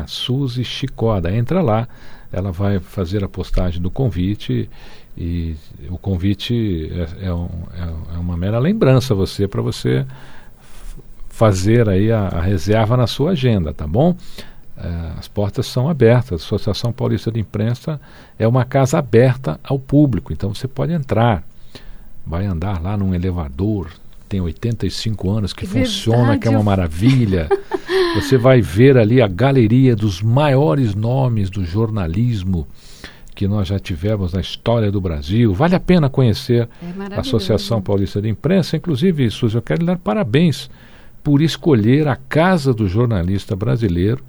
Suzy 0.07 0.63
Chicoda. 0.63 1.33
Entra 1.33 1.61
lá, 1.61 1.87
ela 2.31 2.51
vai 2.51 2.79
fazer 2.79 3.23
a 3.23 3.29
postagem 3.29 3.81
do 3.81 3.89
convite 3.91 4.69
e 5.15 5.55
o 5.89 5.97
convite 5.97 6.91
é, 6.91 7.27
é, 7.27 7.33
um, 7.33 7.49
é, 7.73 8.15
é 8.15 8.17
uma 8.17 8.35
mera 8.35 8.57
lembrança 8.57 9.13
você 9.13 9.47
para 9.47 9.61
você 9.61 10.05
fazer 11.29 11.87
aí 11.89 12.11
a, 12.11 12.27
a, 12.27 12.41
reserva 12.41 12.97
na 12.97 13.07
sua 13.07 13.31
agenda, 13.31 13.73
tá 13.73 13.87
bom? 13.87 14.15
É, 14.83 15.17
as 15.17 15.29
portas 15.29 15.65
são 15.65 15.87
abertas. 15.87 16.41
A 16.41 16.45
Associação 16.45 16.91
Paulista 16.91 17.31
de 17.31 17.39
Imprensa 17.39 18.01
é 18.37 18.45
uma 18.45 18.65
casa 18.65 18.99
aberta 18.99 19.57
ao 19.63 19.79
público, 19.79 20.33
então 20.33 20.53
você 20.53 20.67
pode 20.67 20.91
entrar, 20.91 21.43
vai 22.25 22.45
andar 22.45 22.81
lá 22.81 22.97
num 22.97 23.15
elevador, 23.15 23.87
tem 24.27 24.41
85 24.41 25.29
anos, 25.29 25.53
que 25.53 25.65
Verdade. 25.65 25.85
funciona, 25.85 26.37
que 26.37 26.47
é 26.47 26.51
uma 26.51 26.63
maravilha. 26.63 27.47
Você 28.15 28.35
vai 28.35 28.61
ver 28.61 28.97
ali 28.97 29.21
a 29.21 29.27
galeria 29.27 29.95
dos 29.95 30.23
maiores 30.23 30.95
nomes 30.95 31.51
do 31.51 31.63
jornalismo 31.63 32.67
que 33.35 33.47
nós 33.47 33.67
já 33.67 33.77
tivemos 33.77 34.33
na 34.33 34.41
história 34.41 34.91
do 34.91 34.99
Brasil. 34.99 35.53
Vale 35.53 35.75
a 35.75 35.79
pena 35.79 36.09
conhecer 36.09 36.67
é 36.81 37.15
a 37.15 37.19
Associação 37.19 37.81
Paulista 37.81 38.21
de 38.21 38.29
Imprensa. 38.29 38.77
Inclusive, 38.77 39.29
Suzy, 39.29 39.55
eu 39.55 39.61
quero 39.61 39.81
lhe 39.81 39.85
dar 39.85 39.97
parabéns 39.97 40.69
por 41.23 41.41
escolher 41.41 42.07
a 42.07 42.15
Casa 42.15 42.73
do 42.73 42.87
Jornalista 42.87 43.55
Brasileiro 43.55 44.23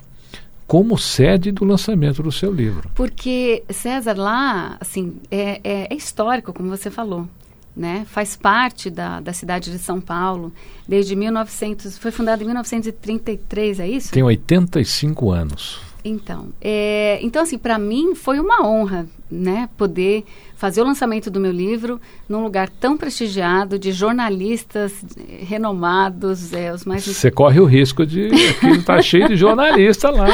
como 0.66 0.98
sede 0.98 1.52
do 1.52 1.64
lançamento 1.64 2.22
do 2.22 2.32
seu 2.32 2.52
livro. 2.52 2.90
Porque, 2.94 3.62
César, 3.70 4.14
lá, 4.14 4.76
assim, 4.80 5.16
é, 5.30 5.60
é, 5.62 5.86
é 5.90 5.94
histórico, 5.94 6.52
como 6.52 6.68
você 6.68 6.90
falou 6.90 7.28
né? 7.76 8.06
Faz 8.08 8.36
parte 8.36 8.88
da, 8.88 9.20
da 9.20 9.32
cidade 9.32 9.70
de 9.70 9.78
São 9.78 10.00
Paulo 10.00 10.52
desde 10.86 11.16
1900, 11.16 11.98
foi 11.98 12.10
fundada 12.10 12.42
em 12.42 12.46
1933, 12.46 13.80
é 13.80 13.88
isso? 13.88 14.12
Tem 14.12 14.22
85 14.22 15.30
anos. 15.30 15.80
Então, 16.04 16.48
é, 16.60 17.18
então 17.22 17.42
assim, 17.42 17.56
para 17.56 17.78
mim 17.78 18.14
foi 18.14 18.38
uma 18.38 18.62
honra, 18.62 19.06
né, 19.30 19.70
poder 19.76 20.22
fazer 20.54 20.82
o 20.82 20.84
lançamento 20.84 21.30
do 21.30 21.40
meu 21.40 21.50
livro 21.50 21.98
num 22.28 22.42
lugar 22.42 22.68
tão 22.68 22.96
prestigiado, 22.96 23.78
de 23.78 23.90
jornalistas 23.90 24.92
renomados, 25.40 26.52
é, 26.52 26.72
os 26.72 26.84
mais... 26.84 27.06
Você 27.06 27.30
corre 27.30 27.58
o 27.58 27.64
risco 27.64 28.04
de... 28.04 28.26
Aqui 28.50 28.66
está 28.78 29.00
cheio 29.00 29.28
de 29.28 29.36
jornalista 29.36 30.10
lá. 30.10 30.28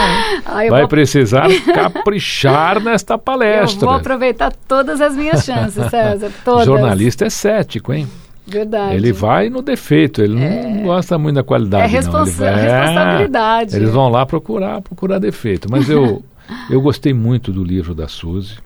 Vai 0.44 0.68
vou... 0.68 0.88
precisar 0.88 1.48
caprichar 1.72 2.80
nesta 2.82 3.16
palestra. 3.16 3.84
Eu 3.84 3.90
vou 3.90 3.98
aproveitar 3.98 4.52
todas 4.66 5.00
as 5.00 5.16
minhas 5.16 5.44
chances, 5.44 5.88
César, 5.88 6.32
todas. 6.44 6.66
Jornalista 6.66 7.26
é 7.26 7.30
cético, 7.30 7.92
hein? 7.92 8.08
Verdade. 8.50 8.97
Ele 8.97 9.12
vai 9.12 9.49
no 9.49 9.62
defeito, 9.62 10.21
ele 10.21 10.42
é. 10.42 10.62
não 10.62 10.83
gosta 10.83 11.16
muito 11.16 11.37
da 11.37 11.45
qualidade. 11.45 11.85
É 11.85 11.87
responsa 11.87 12.50
vai, 12.50 12.62
responsabilidade. 12.62 13.76
Eles 13.76 13.90
vão 13.90 14.09
lá 14.09 14.26
procurar, 14.26 14.80
procurar 14.83 15.19
defeito. 15.19 15.71
Mas 15.71 15.88
eu, 15.88 16.23
eu 16.69 16.80
gostei 16.80 17.14
muito 17.14 17.52
do 17.52 17.62
livro 17.62 17.95
da 17.95 18.09
Suzy. 18.09 18.59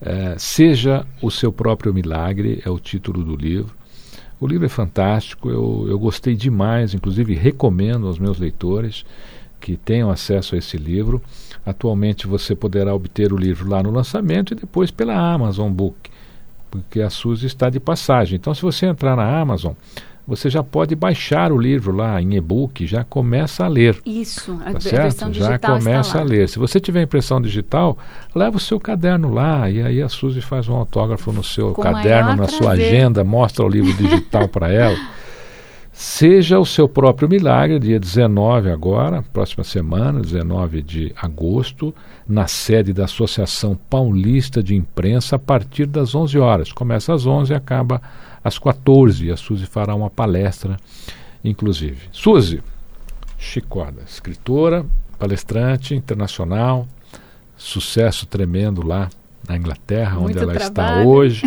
É, 0.00 0.34
Seja 0.36 1.06
o 1.22 1.30
seu 1.30 1.52
próprio 1.52 1.94
milagre 1.94 2.60
é 2.64 2.70
o 2.70 2.78
título 2.78 3.22
do 3.22 3.36
livro. 3.36 3.74
O 4.38 4.46
livro 4.46 4.66
é 4.66 4.68
fantástico, 4.68 5.48
eu, 5.48 5.86
eu 5.88 5.98
gostei 5.98 6.34
demais, 6.34 6.92
inclusive 6.92 7.34
recomendo 7.34 8.06
aos 8.06 8.18
meus 8.18 8.38
leitores 8.38 9.06
que 9.58 9.76
tenham 9.76 10.10
acesso 10.10 10.54
a 10.54 10.58
esse 10.58 10.76
livro. 10.76 11.22
Atualmente 11.64 12.26
você 12.26 12.54
poderá 12.54 12.94
obter 12.94 13.32
o 13.32 13.36
livro 13.36 13.68
lá 13.68 13.82
no 13.82 13.90
lançamento 13.90 14.52
e 14.52 14.56
depois 14.56 14.90
pela 14.90 15.14
Amazon 15.14 15.72
Book 15.72 16.10
porque 16.82 17.00
a 17.00 17.10
Suzy 17.10 17.46
está 17.46 17.68
de 17.70 17.80
passagem. 17.80 18.36
Então, 18.36 18.54
se 18.54 18.62
você 18.62 18.86
entrar 18.86 19.16
na 19.16 19.40
Amazon, 19.40 19.72
você 20.26 20.50
já 20.50 20.62
pode 20.62 20.96
baixar 20.96 21.52
o 21.52 21.58
livro 21.58 21.94
lá 21.94 22.20
em 22.20 22.34
e-book, 22.34 22.84
já 22.86 23.04
começa 23.04 23.64
a 23.64 23.68
ler. 23.68 23.96
Isso, 24.04 24.58
a, 24.64 24.72
tá 24.72 24.80
certo? 24.80 25.32
já 25.32 25.58
começa 25.58 26.18
a 26.18 26.22
ler. 26.22 26.48
Se 26.48 26.58
você 26.58 26.80
tiver 26.80 27.02
impressão 27.02 27.40
digital, 27.40 27.96
leva 28.34 28.56
o 28.56 28.60
seu 28.60 28.80
caderno 28.80 29.32
lá 29.32 29.70
e 29.70 29.80
aí 29.80 30.02
a 30.02 30.08
Suzy 30.08 30.40
faz 30.40 30.68
um 30.68 30.74
autógrafo 30.74 31.30
no 31.30 31.44
seu 31.44 31.72
Com 31.72 31.82
caderno, 31.82 32.30
na 32.30 32.36
prazer. 32.38 32.58
sua 32.58 32.72
agenda, 32.72 33.22
mostra 33.22 33.64
o 33.64 33.68
livro 33.68 33.92
digital 33.94 34.48
para 34.48 34.72
ela. 34.72 34.96
Seja 35.98 36.58
o 36.58 36.66
seu 36.66 36.86
próprio 36.86 37.26
milagre, 37.26 37.78
dia 37.78 37.98
19 37.98 38.70
agora, 38.70 39.22
próxima 39.32 39.64
semana, 39.64 40.20
19 40.20 40.82
de 40.82 41.10
agosto, 41.16 41.94
na 42.28 42.46
sede 42.46 42.92
da 42.92 43.06
Associação 43.06 43.74
Paulista 43.88 44.62
de 44.62 44.74
Imprensa, 44.74 45.36
a 45.36 45.38
partir 45.38 45.86
das 45.86 46.14
11 46.14 46.38
horas. 46.38 46.70
Começa 46.70 47.14
às 47.14 47.24
11 47.24 47.50
e 47.50 47.56
acaba 47.56 48.02
às 48.44 48.58
14. 48.58 49.30
A 49.30 49.38
Suzy 49.38 49.64
fará 49.64 49.94
uma 49.94 50.10
palestra, 50.10 50.76
inclusive. 51.42 52.10
Suzy 52.12 52.62
Chicoda, 53.38 54.02
escritora, 54.06 54.84
palestrante 55.18 55.94
internacional, 55.94 56.86
sucesso 57.56 58.26
tremendo 58.26 58.86
lá 58.86 59.08
na 59.48 59.56
Inglaterra, 59.56 60.20
Muito 60.20 60.36
onde 60.36 60.38
ela 60.40 60.52
trabalho. 60.52 60.98
está 60.98 61.08
hoje. 61.08 61.42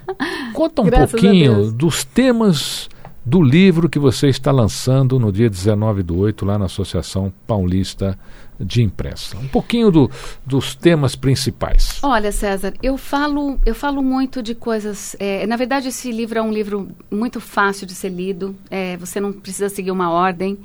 Conta 0.52 0.82
um 0.82 0.84
Graças 0.84 1.10
pouquinho 1.12 1.72
dos 1.72 2.04
temas 2.04 2.90
do 3.26 3.42
livro 3.42 3.88
que 3.88 3.98
você 3.98 4.28
está 4.28 4.52
lançando 4.52 5.18
no 5.18 5.32
dia 5.32 5.50
19 5.50 6.04
do 6.04 6.16
8, 6.16 6.44
lá 6.46 6.56
na 6.56 6.66
Associação 6.66 7.32
Paulista 7.44 8.16
de 8.58 8.84
Imprensa. 8.84 9.36
Um 9.36 9.48
pouquinho 9.48 9.90
do, 9.90 10.08
dos 10.46 10.76
temas 10.76 11.16
principais. 11.16 11.98
Olha, 12.04 12.30
César, 12.30 12.72
eu 12.80 12.96
falo, 12.96 13.58
eu 13.66 13.74
falo 13.74 14.00
muito 14.00 14.40
de 14.40 14.54
coisas. 14.54 15.16
É, 15.18 15.44
na 15.44 15.56
verdade, 15.56 15.88
esse 15.88 16.12
livro 16.12 16.38
é 16.38 16.42
um 16.42 16.52
livro 16.52 16.88
muito 17.10 17.40
fácil 17.40 17.84
de 17.84 17.96
ser 17.96 18.10
lido. 18.10 18.54
É, 18.70 18.96
você 18.96 19.18
não 19.18 19.32
precisa 19.32 19.68
seguir 19.68 19.90
uma 19.90 20.08
ordem. 20.08 20.56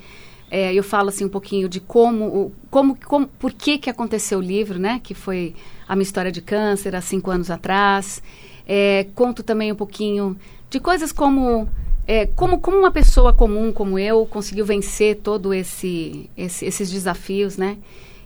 É, 0.51 0.71
eu 0.71 0.83
falo 0.83 1.09
assim 1.09 1.25
um 1.25 1.29
pouquinho 1.29 1.67
de 1.67 1.79
como, 1.79 2.51
como, 2.69 2.95
como, 3.07 3.25
por 3.25 3.53
que 3.53 3.79
que 3.79 3.89
aconteceu 3.89 4.37
o 4.37 4.41
livro, 4.41 4.77
né? 4.77 5.01
Que 5.03 5.15
foi 5.15 5.55
a 5.87 5.95
minha 5.95 6.03
história 6.03 6.31
de 6.31 6.41
câncer 6.41 6.95
há 6.95 7.01
cinco 7.01 7.31
anos 7.31 7.49
atrás. 7.49 8.21
É, 8.67 9.07
conto 9.15 9.41
também 9.41 9.71
um 9.71 9.75
pouquinho 9.75 10.37
de 10.69 10.79
coisas 10.79 11.11
como 11.11 11.67
é, 12.07 12.25
como, 12.25 12.59
como 12.59 12.77
uma 12.77 12.91
pessoa 12.91 13.33
comum 13.33 13.71
como 13.71 13.97
eu 13.99 14.25
conseguiu 14.25 14.65
vencer 14.65 15.17
todo 15.17 15.53
esse, 15.53 16.29
esse, 16.35 16.65
esses 16.65 16.89
desafios, 16.89 17.57
né? 17.57 17.77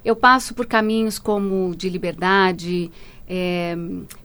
Eu 0.03 0.15
passo 0.15 0.53
por 0.53 0.65
caminhos 0.65 1.17
como 1.17 1.75
de 1.75 1.89
liberdade, 1.89 2.91
é, 3.27 3.75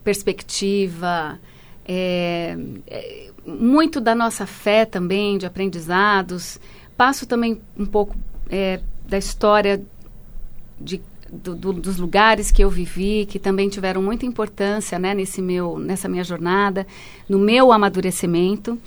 perspectiva, 0.04 1.38
é, 1.86 2.56
é 2.86 3.30
muito 3.46 4.00
da 4.00 4.14
nossa 4.14 4.46
fé 4.46 4.84
também, 4.84 5.38
de 5.38 5.46
aprendizados. 5.46 6.60
Passo 6.96 7.26
também 7.26 7.60
um 7.78 7.86
pouco 7.86 8.14
é, 8.50 8.80
da 9.08 9.16
história 9.16 9.82
de, 10.78 11.00
do, 11.32 11.54
do, 11.54 11.72
dos 11.72 11.96
lugares 11.96 12.50
que 12.50 12.62
eu 12.62 12.68
vivi, 12.68 13.26
que 13.26 13.38
também 13.38 13.68
tiveram 13.68 14.02
muita 14.02 14.26
importância 14.26 14.98
né, 14.98 15.14
nesse 15.14 15.40
meu, 15.40 15.78
nessa 15.78 16.08
minha 16.08 16.22
jornada, 16.22 16.86
no 17.26 17.38
meu 17.38 17.72
amadurecimento 17.72 18.78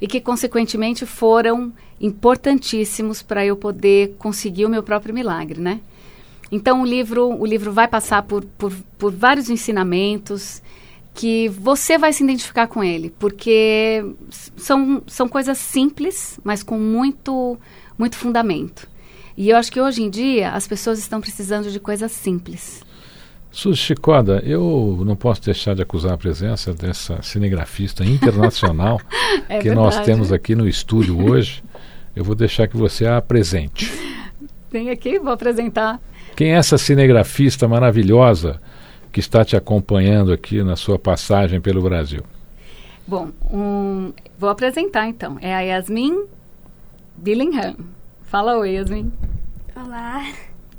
e 0.00 0.06
que, 0.06 0.20
consequentemente, 0.20 1.04
foram 1.04 1.72
importantíssimos 2.00 3.22
para 3.22 3.44
eu 3.44 3.56
poder 3.56 4.14
conseguir 4.18 4.66
o 4.66 4.68
meu 4.68 4.82
próprio 4.82 5.14
milagre, 5.14 5.60
né? 5.60 5.80
Então, 6.50 6.82
o 6.82 6.86
livro, 6.86 7.28
o 7.28 7.44
livro 7.44 7.72
vai 7.72 7.86
passar 7.86 8.22
por, 8.22 8.44
por, 8.44 8.72
por 8.96 9.12
vários 9.12 9.50
ensinamentos 9.50 10.62
que 11.14 11.48
você 11.48 11.98
vai 11.98 12.12
se 12.12 12.22
identificar 12.22 12.68
com 12.68 12.82
ele, 12.82 13.10
porque 13.18 14.04
são, 14.56 15.02
são 15.06 15.28
coisas 15.28 15.58
simples, 15.58 16.38
mas 16.44 16.62
com 16.62 16.78
muito, 16.78 17.58
muito 17.98 18.16
fundamento. 18.16 18.88
E 19.36 19.50
eu 19.50 19.56
acho 19.56 19.70
que 19.70 19.80
hoje 19.80 20.02
em 20.02 20.10
dia 20.10 20.52
as 20.52 20.66
pessoas 20.66 20.98
estão 20.98 21.20
precisando 21.20 21.70
de 21.70 21.80
coisas 21.80 22.12
simples. 22.12 22.84
Suzy 23.50 23.78
Chicoda, 23.78 24.42
eu 24.44 25.02
não 25.04 25.16
posso 25.16 25.42
deixar 25.42 25.74
de 25.74 25.82
acusar 25.82 26.12
a 26.12 26.18
presença 26.18 26.72
dessa 26.74 27.22
cinegrafista 27.22 28.04
internacional 28.04 29.00
é 29.48 29.58
que 29.58 29.64
verdade. 29.64 29.74
nós 29.74 30.00
temos 30.00 30.32
aqui 30.32 30.54
no 30.54 30.68
estúdio 30.68 31.24
hoje. 31.28 31.62
eu 32.14 32.22
vou 32.22 32.34
deixar 32.34 32.68
que 32.68 32.76
você 32.76 33.06
a 33.06 33.16
apresente. 33.16 33.90
Vem 34.70 34.90
aqui, 34.90 35.18
vou 35.18 35.32
apresentar. 35.32 35.98
Quem 36.36 36.52
é 36.52 36.56
essa 36.56 36.76
cinegrafista 36.76 37.66
maravilhosa 37.66 38.60
que 39.10 39.18
está 39.18 39.44
te 39.44 39.56
acompanhando 39.56 40.32
aqui 40.32 40.62
na 40.62 40.76
sua 40.76 40.98
passagem 40.98 41.60
pelo 41.60 41.82
Brasil? 41.82 42.22
Bom, 43.06 43.30
um, 43.50 44.12
vou 44.38 44.50
apresentar 44.50 45.08
então. 45.08 45.38
É 45.40 45.54
a 45.54 45.60
Yasmin 45.60 46.26
Billingham. 47.16 47.76
Fala 48.22 48.58
oi, 48.58 48.72
Yasmin. 48.74 49.10
Olá. 49.74 50.22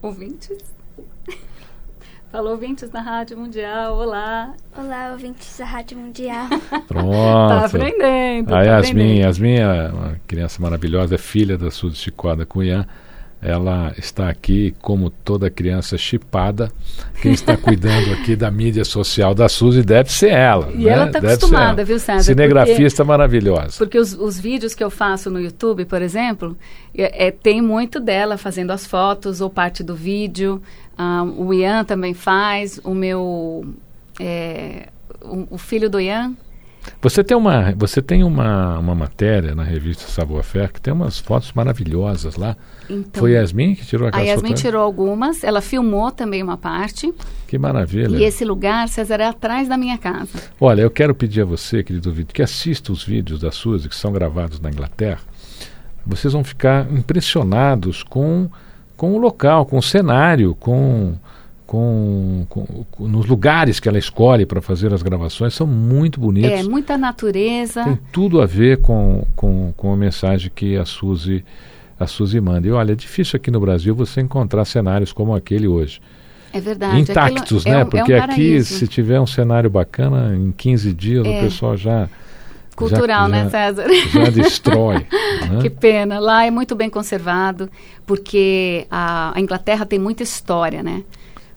Ouvintes? 0.02 0.79
Fala 2.32 2.52
ouvintes 2.52 2.90
da 2.92 3.02
Rádio 3.02 3.36
Mundial. 3.40 3.98
Olá. 3.98 4.54
Olá, 4.78 5.10
ouvintes 5.14 5.58
da 5.58 5.66
Rádio 5.66 5.98
Mundial. 5.98 6.48
Pronto. 6.88 7.50
Tá 7.50 7.66
aprendendo. 7.66 8.54
A 8.54 8.60
tá 8.60 8.62
Yasmin, 8.62 8.92
aprendendo. 8.92 9.26
Yasmin 9.26 9.56
é 9.56 9.90
uma 9.92 10.22
criança 10.28 10.62
maravilhosa, 10.62 11.16
é 11.16 11.18
filha 11.18 11.58
da 11.58 11.72
Suzy 11.72 11.96
Chicoda 11.96 12.46
Cunhã. 12.46 12.86
Ela 13.41 13.93
está 13.98 14.29
aqui 14.29 14.75
como 14.81 15.10
toda 15.10 15.50
criança 15.50 15.98
chipada. 15.98 16.69
Quem 17.22 17.31
está 17.31 17.55
cuidando 17.58 18.12
aqui 18.12 18.36
da 18.36 18.51
mídia 18.51 18.84
social 18.84 19.34
da 19.34 19.48
Suzy 19.48 19.81
deve 19.81 20.12
ser 20.12 20.31
ela. 20.31 20.69
E 20.74 20.84
né? 20.84 20.91
ela 20.91 21.08
tá 21.08 21.22
ser 21.22 21.27
acostumada, 21.27 21.81
ela. 21.81 21.86
viu, 21.86 22.00
César? 22.00 22.24
Cinegrafista 22.24 23.05
maravilhosa. 23.05 23.77
Porque 23.77 23.98
os, 23.98 24.13
os 24.13 24.38
vídeos 24.38 24.75
que 24.75 24.84
eu 24.84 24.89
faço 24.89 25.29
no 25.29 25.39
YouTube, 25.39 25.86
por 25.86 26.01
exemplo, 26.01 26.58
é, 26.93 27.27
é, 27.27 27.31
tem 27.31 27.62
muito 27.62 28.00
dela 28.00 28.38
fazendo 28.38 28.72
as 28.72 28.86
fotos 28.86 29.39
ou 29.39 29.50
parte 29.50 29.84
do 29.84 29.96
vídeo. 29.96 30.62
Ah, 30.98 31.24
o 31.24 31.53
Ian 31.53 31.86
também 31.86 32.13
faz. 32.13 32.79
O 32.84 32.93
meu. 32.93 33.65
é, 34.19 34.89
o, 35.22 35.48
o 35.51 35.58
filho 35.58 35.89
do 35.89 36.00
Ian. 36.00 36.34
Você 37.02 37.24
tem 37.24 37.38
uma, 37.38 37.74
você 37.78 38.02
tem 38.02 38.24
uma, 38.24 38.78
uma 38.78 38.96
matéria 38.96 39.56
na 39.56 39.64
revista 39.64 40.06
Savoir 40.08 40.44
Faire 40.44 40.72
que 40.72 40.82
tem 40.82 40.94
umas 40.94 41.18
fotos 41.18 41.52
maravilhosas 41.54 42.36
lá. 42.36 42.58
Então, 42.90 43.22
Foi 43.22 43.38
a 43.38 43.42
Yasmin 43.42 43.76
que 43.76 43.86
tirou 43.86 44.06
a 44.06 44.10
aquela 44.10 44.26
Yasmin 44.26 44.54
tirou 44.54 44.82
algumas, 44.82 45.44
ela 45.44 45.62
filmou 45.62 46.12
também 46.12 46.44
uma 46.44 46.58
parte. 46.58 47.14
Que 47.48 47.58
maravilha. 47.58 48.18
E 48.18 48.24
esse 48.24 48.44
lugar, 48.44 48.88
César, 48.90 49.22
é 49.22 49.28
atrás 49.28 49.68
da 49.68 49.78
minha 49.78 49.98
casa. 49.98 50.30
Olha, 50.60 50.82
eu 50.82 50.92
quero 50.92 51.16
pedir 51.16 51.42
a 51.42 51.46
você, 51.46 51.84
querido 51.84 52.12
vídeo, 52.12 52.34
que 52.34 52.42
assista 52.42 52.92
os 52.92 53.04
vídeos 53.04 53.40
da 53.40 53.52
Suzy 53.52 53.88
que 53.88 53.96
são 53.96 54.12
gravados 54.12 54.60
na 54.60 54.70
Inglaterra. 54.70 55.22
Vocês 56.06 56.34
vão 56.34 56.44
ficar 56.44 56.92
impressionados 56.92 58.04
com, 58.04 58.50
com 58.98 59.14
o 59.14 59.18
local, 59.18 59.66
com 59.66 59.78
o 59.78 59.84
cenário, 59.84 60.56
com, 60.56 61.16
com, 61.70 62.48
com- 62.50 62.66
com- 62.90 63.08
nos 63.08 63.28
lugares 63.28 63.80
que 63.80 63.88
ela 63.88 64.00
escolhe 64.00 64.44
para 64.44 64.60
fazer 64.60 64.92
as 64.92 65.04
gravações. 65.04 65.54
São 65.54 65.68
muito 65.68 66.20
bonitos. 66.20 66.50
É 66.50 66.64
muita 66.64 66.98
natureza. 66.98 67.84
Tem 67.84 68.00
tudo 68.12 68.42
a 68.42 68.48
ver 68.48 68.78
com, 68.82 69.24
com, 69.36 69.72
com 69.78 69.94
a 69.94 69.96
mensagem 69.96 70.50
que 70.56 70.76
a 70.76 70.84
Suzy, 70.84 71.46
a 72.00 72.08
Suzy 72.08 72.42
manda. 72.42 72.68
E 72.68 72.72
olha, 72.72 72.94
é 72.94 72.96
difícil 72.96 73.38
aqui 73.38 73.52
no 73.52 73.60
Brasil 73.60 73.94
você 73.94 74.20
encontrar 74.20 74.66
cenários 74.66 75.14
como 75.14 75.36
aquele 75.36 75.68
hoje. 75.68 76.02
É 76.52 76.60
verdade. 76.60 77.02
Intactos, 77.02 77.62
aquilo 77.62 77.76
né? 77.76 77.76
é 77.76 77.78
um- 77.78 77.82
é 77.82 77.86
um 77.86 77.90
Porque 77.92 78.14
aqui, 78.16 78.64
se 78.64 78.88
tiver 78.88 79.22
um 79.22 79.28
cenário 79.28 79.70
bacana, 79.70 80.36
em 80.36 80.52
15 80.52 80.92
dias 80.92 81.24
É. 81.24 81.38
o 81.38 81.42
pessoal 81.44 81.78
já. 81.78 82.10
Cultural, 82.76 83.24
já, 83.24 83.28
né, 83.28 83.50
César? 83.50 83.86
Já 84.12 84.30
destrói. 84.32 84.96
né? 85.52 85.60
Que 85.62 85.70
pena. 85.70 86.18
Lá 86.18 86.46
é 86.46 86.50
muito 86.50 86.74
bem 86.76 86.90
conservado, 86.90 87.70
porque 88.08 88.88
a, 88.90 89.38
a 89.38 89.40
Inglaterra 89.40 89.86
tem 89.86 90.00
muita 90.00 90.24
história, 90.24 90.82
né? 90.82 91.04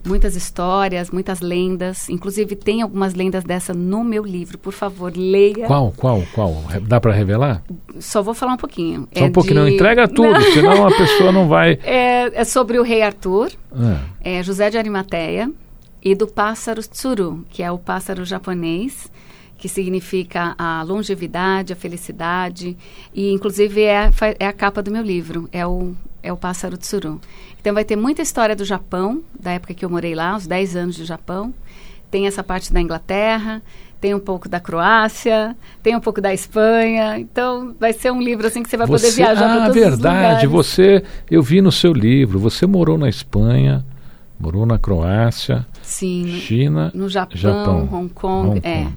Muitas 0.05 0.35
histórias, 0.35 1.11
muitas 1.11 1.41
lendas. 1.41 2.09
Inclusive, 2.09 2.57
tem 2.57 2.83
algumas 2.83 3.15
lendas 3.15 3.45
dessa 3.45 3.73
no 3.73 4.03
meu 4.03 4.25
livro. 4.25 4.59
Por 4.59 4.73
favor, 4.73 5.13
leia. 5.17 5.67
Qual, 5.67 5.93
qual, 5.97 6.23
qual? 6.35 6.63
Dá 6.83 7.01
para 7.01 7.13
revelar? 7.13 7.63
Só 8.01 8.21
vou 8.21 8.35
falar 8.35 8.55
um 8.55 8.57
pouquinho. 8.57 9.09
Só 9.13 9.25
É 9.25 9.29
um 9.29 9.31
pouquinho, 9.33 9.61
não 9.61 9.67
de- 9.69 9.75
entrega 9.75 10.09
tudo, 10.09 10.33
Não. 10.33 10.41
senão 10.53 10.87
a 10.89 10.91
pessoa 10.97 11.31
não 11.31 11.47
vai. 11.49 11.79
É, 11.85 12.41
é 12.41 12.45
sobre 12.45 12.79
o 12.79 12.83
rei 12.83 13.01
Arthur, 13.03 13.53
Ah, 13.73 14.01
é 14.21 14.43
José 14.43 14.71
de 14.71 14.77
Arimateia, 14.79 15.51
e 16.05 16.15
do 16.17 16.27
pássaro 16.27 16.81
tsuru, 16.83 17.45
que 17.49 17.63
é 17.63 17.71
o 17.71 17.79
pássaro 17.79 18.25
japonês, 18.25 19.09
que 19.57 19.69
significa 19.69 20.57
a 20.59 20.83
longevidade, 20.83 21.73
a 21.73 21.77
felicidade, 21.77 22.77
e 23.15 23.31
inclusive 23.33 23.83
é, 23.83 24.11
é 24.41 24.47
a 24.49 24.53
capa 24.53 24.83
do 24.83 24.91
meu 24.91 25.03
livro, 25.05 25.49
é 25.53 25.65
o, 25.65 25.95
é 26.23 26.33
o 26.33 26.37
pássaro 26.37 26.77
tsuru. 26.77 27.21
Então 27.61 27.75
vai 27.75 27.85
ter 27.85 27.97
muita 27.97 28.23
história 28.23 28.55
do 28.55 28.65
Japão, 28.65 29.23
da 29.39 29.53
época 29.53 29.75
que 29.75 29.85
eu 29.85 29.91
morei 29.91 30.15
lá, 30.15 30.37
os 30.37 30.47
10 30.47 30.77
anos 30.77 30.97
do 30.97 31.05
Japão. 31.05 31.53
Tem 32.11 32.27
essa 32.27 32.43
parte 32.45 32.73
da 32.73 32.81
Inglaterra, 32.81 33.63
tem 34.01 34.15
um 34.15 34.21
pouco 34.21 34.49
da 34.49 34.61
Croácia, 34.61 35.57
tem 35.83 35.97
um 35.97 36.01
pouco 36.01 36.21
da 36.21 36.35
Espanha. 36.35 37.19
Então 37.19 37.75
vai 37.79 37.93
ser 37.93 38.11
um 38.11 38.21
livro 38.21 38.47
assim 38.47 38.63
que 38.63 38.69
você 38.69 38.77
vai 38.77 38.87
poder 38.87 39.11
viajar 39.13 39.49
para 39.49 39.65
ah, 39.65 39.67
todos 39.67 39.75
verdade. 39.75 39.95
os 39.95 39.99
lugares. 39.99 40.51
Você, 40.51 41.05
eu 41.31 41.43
vi 41.43 41.61
no 41.61 41.73
seu 41.73 41.93
livro, 41.93 42.39
você 42.39 42.67
morou 42.67 42.99
na 42.99 43.09
Espanha, 43.09 43.85
morou 44.39 44.67
na 44.67 44.79
Croácia, 44.79 45.65
Sim, 45.83 46.27
China, 46.41 46.91
no 46.95 47.09
Japão, 47.09 47.37
Japão, 47.37 47.89
Hong 47.93 48.09
Kong, 48.09 48.49
Hong 48.49 48.61
é. 48.65 48.85
Kong. 48.85 48.97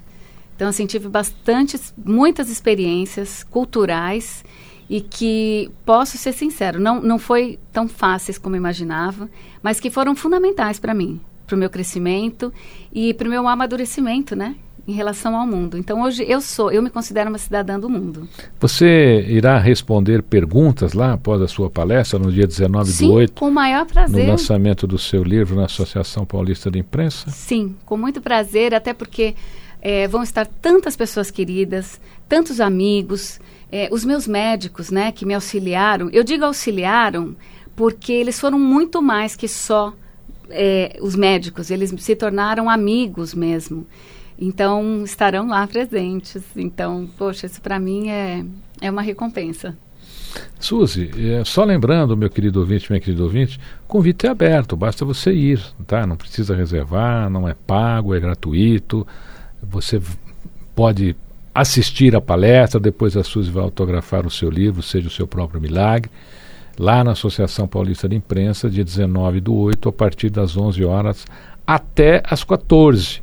Então 0.56 0.68
assim 0.68 0.86
tive 0.86 1.08
bastantes, 1.08 1.94
muitas 1.96 2.50
experiências 2.50 3.44
culturais 3.44 4.42
e 4.88 5.00
que 5.00 5.70
posso 5.84 6.16
ser 6.16 6.32
sincero, 6.32 6.80
não 6.80 7.00
não 7.00 7.18
foi 7.18 7.58
tão 7.72 7.88
fáceis 7.88 8.38
como 8.38 8.56
imaginava, 8.56 9.28
mas 9.62 9.80
que 9.80 9.90
foram 9.90 10.14
fundamentais 10.14 10.78
para 10.78 10.94
mim, 10.94 11.20
para 11.46 11.56
o 11.56 11.58
meu 11.58 11.68
crescimento 11.70 12.52
e 12.92 13.12
para 13.14 13.26
o 13.26 13.30
meu 13.30 13.46
amadurecimento, 13.48 14.36
né? 14.36 14.56
Em 14.88 14.92
relação 14.92 15.34
ao 15.36 15.44
mundo. 15.44 15.76
Então 15.76 16.02
hoje 16.02 16.24
eu 16.28 16.40
sou, 16.40 16.70
eu 16.70 16.80
me 16.80 16.88
considero 16.88 17.28
uma 17.28 17.38
cidadã 17.38 17.78
do 17.78 17.88
mundo. 17.90 18.28
Você 18.60 19.26
irá 19.28 19.58
responder 19.58 20.22
perguntas 20.22 20.92
lá 20.92 21.14
após 21.14 21.42
a 21.42 21.48
sua 21.48 21.68
palestra 21.68 22.20
no 22.20 22.30
dia 22.30 22.46
19 22.46 22.92
Sim, 22.92 23.08
do 23.08 23.14
8, 23.14 23.32
com 23.32 23.48
o 23.48 23.52
maior 23.52 23.80
no 23.80 23.86
prazer. 23.86 24.28
lançamento 24.28 24.86
do 24.86 24.96
seu 24.96 25.24
livro 25.24 25.56
na 25.56 25.64
Associação 25.64 26.24
Paulista 26.24 26.70
de 26.70 26.78
Imprensa? 26.78 27.28
Sim, 27.30 27.74
com 27.84 27.96
muito 27.96 28.20
prazer, 28.20 28.72
até 28.72 28.94
porque 28.94 29.34
eh, 29.82 30.06
vão 30.06 30.22
estar 30.22 30.46
tantas 30.46 30.94
pessoas 30.94 31.32
queridas, 31.32 32.00
tantos 32.28 32.60
amigos, 32.60 33.40
eh, 33.70 33.88
os 33.90 34.04
meus 34.04 34.26
médicos, 34.26 34.90
né, 34.90 35.12
que 35.12 35.24
me 35.24 35.34
auxiliaram. 35.34 36.08
Eu 36.10 36.22
digo 36.24 36.44
auxiliaram 36.44 37.36
porque 37.74 38.12
eles 38.12 38.40
foram 38.40 38.58
muito 38.58 39.02
mais 39.02 39.36
que 39.36 39.48
só 39.48 39.92
eh, 40.50 40.96
os 41.00 41.14
médicos, 41.14 41.70
eles 41.70 41.92
se 41.98 42.16
tornaram 42.16 42.70
amigos 42.70 43.34
mesmo. 43.34 43.86
Então, 44.38 45.02
estarão 45.04 45.48
lá 45.48 45.66
presentes. 45.66 46.42
Então, 46.54 47.08
poxa, 47.16 47.46
isso 47.46 47.60
para 47.60 47.78
mim 47.78 48.08
é, 48.08 48.44
é 48.80 48.90
uma 48.90 49.02
recompensa. 49.02 49.76
Suzy, 50.60 51.10
é, 51.18 51.44
só 51.44 51.64
lembrando, 51.64 52.16
meu 52.16 52.28
querido 52.28 52.60
ouvinte, 52.60 52.90
minha 52.90 53.00
querida 53.00 53.22
ouvinte, 53.22 53.58
convite 53.88 54.26
é 54.26 54.30
aberto, 54.30 54.76
basta 54.76 55.04
você 55.04 55.32
ir, 55.32 55.62
tá? 55.86 56.06
Não 56.06 56.16
precisa 56.16 56.54
reservar, 56.54 57.30
não 57.30 57.48
é 57.48 57.54
pago, 57.54 58.14
é 58.14 58.20
gratuito. 58.20 59.06
Você 59.62 60.00
pode 60.74 61.16
assistir 61.60 62.14
a 62.14 62.20
palestra, 62.20 62.78
depois 62.78 63.16
a 63.16 63.24
Suzy 63.24 63.50
vai 63.50 63.64
autografar 63.64 64.26
o 64.26 64.30
seu 64.30 64.50
livro, 64.50 64.82
Seja 64.82 65.08
o 65.08 65.10
Seu 65.10 65.26
Próprio 65.26 65.60
Milagre, 65.60 66.10
lá 66.78 67.02
na 67.02 67.12
Associação 67.12 67.66
Paulista 67.66 68.06
de 68.06 68.14
Imprensa, 68.14 68.68
dia 68.68 68.84
19 68.84 69.40
do 69.40 69.54
8, 69.54 69.88
a 69.88 69.92
partir 69.92 70.28
das 70.28 70.56
11 70.56 70.84
horas 70.84 71.24
até 71.66 72.22
as 72.28 72.44
14. 72.44 73.22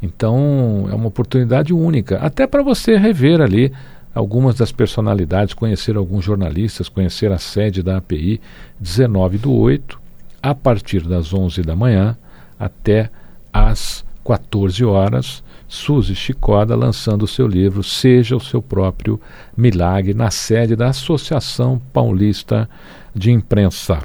Então, 0.00 0.88
é 0.90 0.94
uma 0.94 1.08
oportunidade 1.08 1.72
única, 1.72 2.18
até 2.18 2.46
para 2.46 2.62
você 2.62 2.96
rever 2.96 3.40
ali 3.40 3.72
algumas 4.14 4.54
das 4.54 4.70
personalidades, 4.70 5.54
conhecer 5.54 5.96
alguns 5.96 6.24
jornalistas, 6.24 6.88
conhecer 6.88 7.32
a 7.32 7.38
sede 7.38 7.82
da 7.82 7.96
API, 7.96 8.40
19 8.78 9.38
do 9.38 9.52
8, 9.52 10.00
a 10.42 10.54
partir 10.54 11.02
das 11.02 11.32
11 11.32 11.62
da 11.62 11.74
manhã 11.74 12.16
até 12.58 13.10
às 13.52 14.04
14 14.24 14.84
horas. 14.84 15.42
Suzy 15.72 16.14
Chicoda 16.14 16.76
lançando 16.76 17.22
o 17.22 17.26
seu 17.26 17.46
livro 17.46 17.82
Seja 17.82 18.36
o 18.36 18.40
Seu 18.40 18.60
Próprio 18.60 19.18
Milagre, 19.56 20.12
na 20.12 20.30
sede 20.30 20.76
da 20.76 20.88
Associação 20.88 21.80
Paulista 21.94 22.68
de 23.14 23.32
Imprensa 23.32 24.02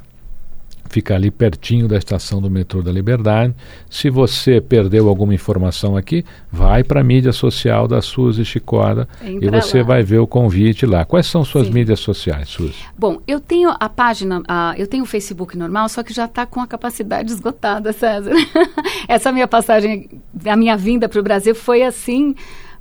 fica 0.88 1.14
ali 1.14 1.30
pertinho 1.30 1.86
da 1.86 1.96
estação 1.96 2.40
do 2.40 2.50
metrô 2.50 2.82
da 2.82 2.90
Liberdade. 2.90 3.54
Se 3.90 4.10
você 4.10 4.60
perdeu 4.60 5.08
alguma 5.08 5.34
informação 5.34 5.96
aqui, 5.96 6.24
vai 6.50 6.82
para 6.82 7.00
a 7.00 7.04
mídia 7.04 7.32
social 7.32 7.86
da 7.86 8.00
Suzy 8.00 8.44
Chicoda 8.44 9.08
e 9.22 9.48
você 9.50 9.78
lá. 9.78 9.84
vai 9.84 10.02
ver 10.02 10.18
o 10.18 10.26
convite 10.26 10.86
lá. 10.86 11.04
Quais 11.04 11.26
são 11.26 11.44
suas 11.44 11.66
Sim. 11.66 11.72
mídias 11.72 12.00
sociais, 12.00 12.48
Suzy? 12.48 12.74
Bom, 12.96 13.20
eu 13.26 13.40
tenho 13.40 13.70
a 13.78 13.88
página, 13.88 14.42
eu 14.76 14.86
tenho 14.86 15.04
o 15.04 15.06
Facebook 15.06 15.56
normal, 15.56 15.88
só 15.88 16.02
que 16.02 16.12
já 16.12 16.24
está 16.24 16.46
com 16.46 16.60
a 16.60 16.66
capacidade 16.66 17.30
esgotada, 17.32 17.92
César. 17.92 18.32
Essa 19.06 19.30
minha 19.32 19.48
passagem, 19.48 20.08
a 20.46 20.56
minha 20.56 20.76
vinda 20.76 21.08
para 21.08 21.20
o 21.20 21.22
Brasil 21.22 21.54
foi 21.54 21.82
assim, 21.82 22.34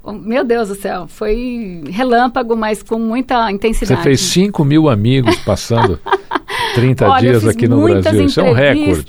oh, 0.04 0.14
meu 0.14 0.44
Deus 0.44 0.70
do 0.70 0.76
céu, 0.76 1.08
foi 1.08 1.84
relâmpago, 1.90 2.56
mas 2.56 2.82
com 2.82 2.98
muita 2.98 3.46
Você 3.46 3.52
intensidade. 3.54 4.02
fez 4.04 4.22
5 4.22 4.64
mil 4.64 4.90
amigos 4.90 5.36
passando 5.38 6.00
30 6.78 7.10
Olha, 7.10 7.20
dias 7.20 7.48
aqui 7.48 7.68
no 7.68 7.82
Brasil. 7.82 8.26
Isso 8.26 8.40
é 8.40 8.44
um 8.44 8.54
recorde. 8.54 9.08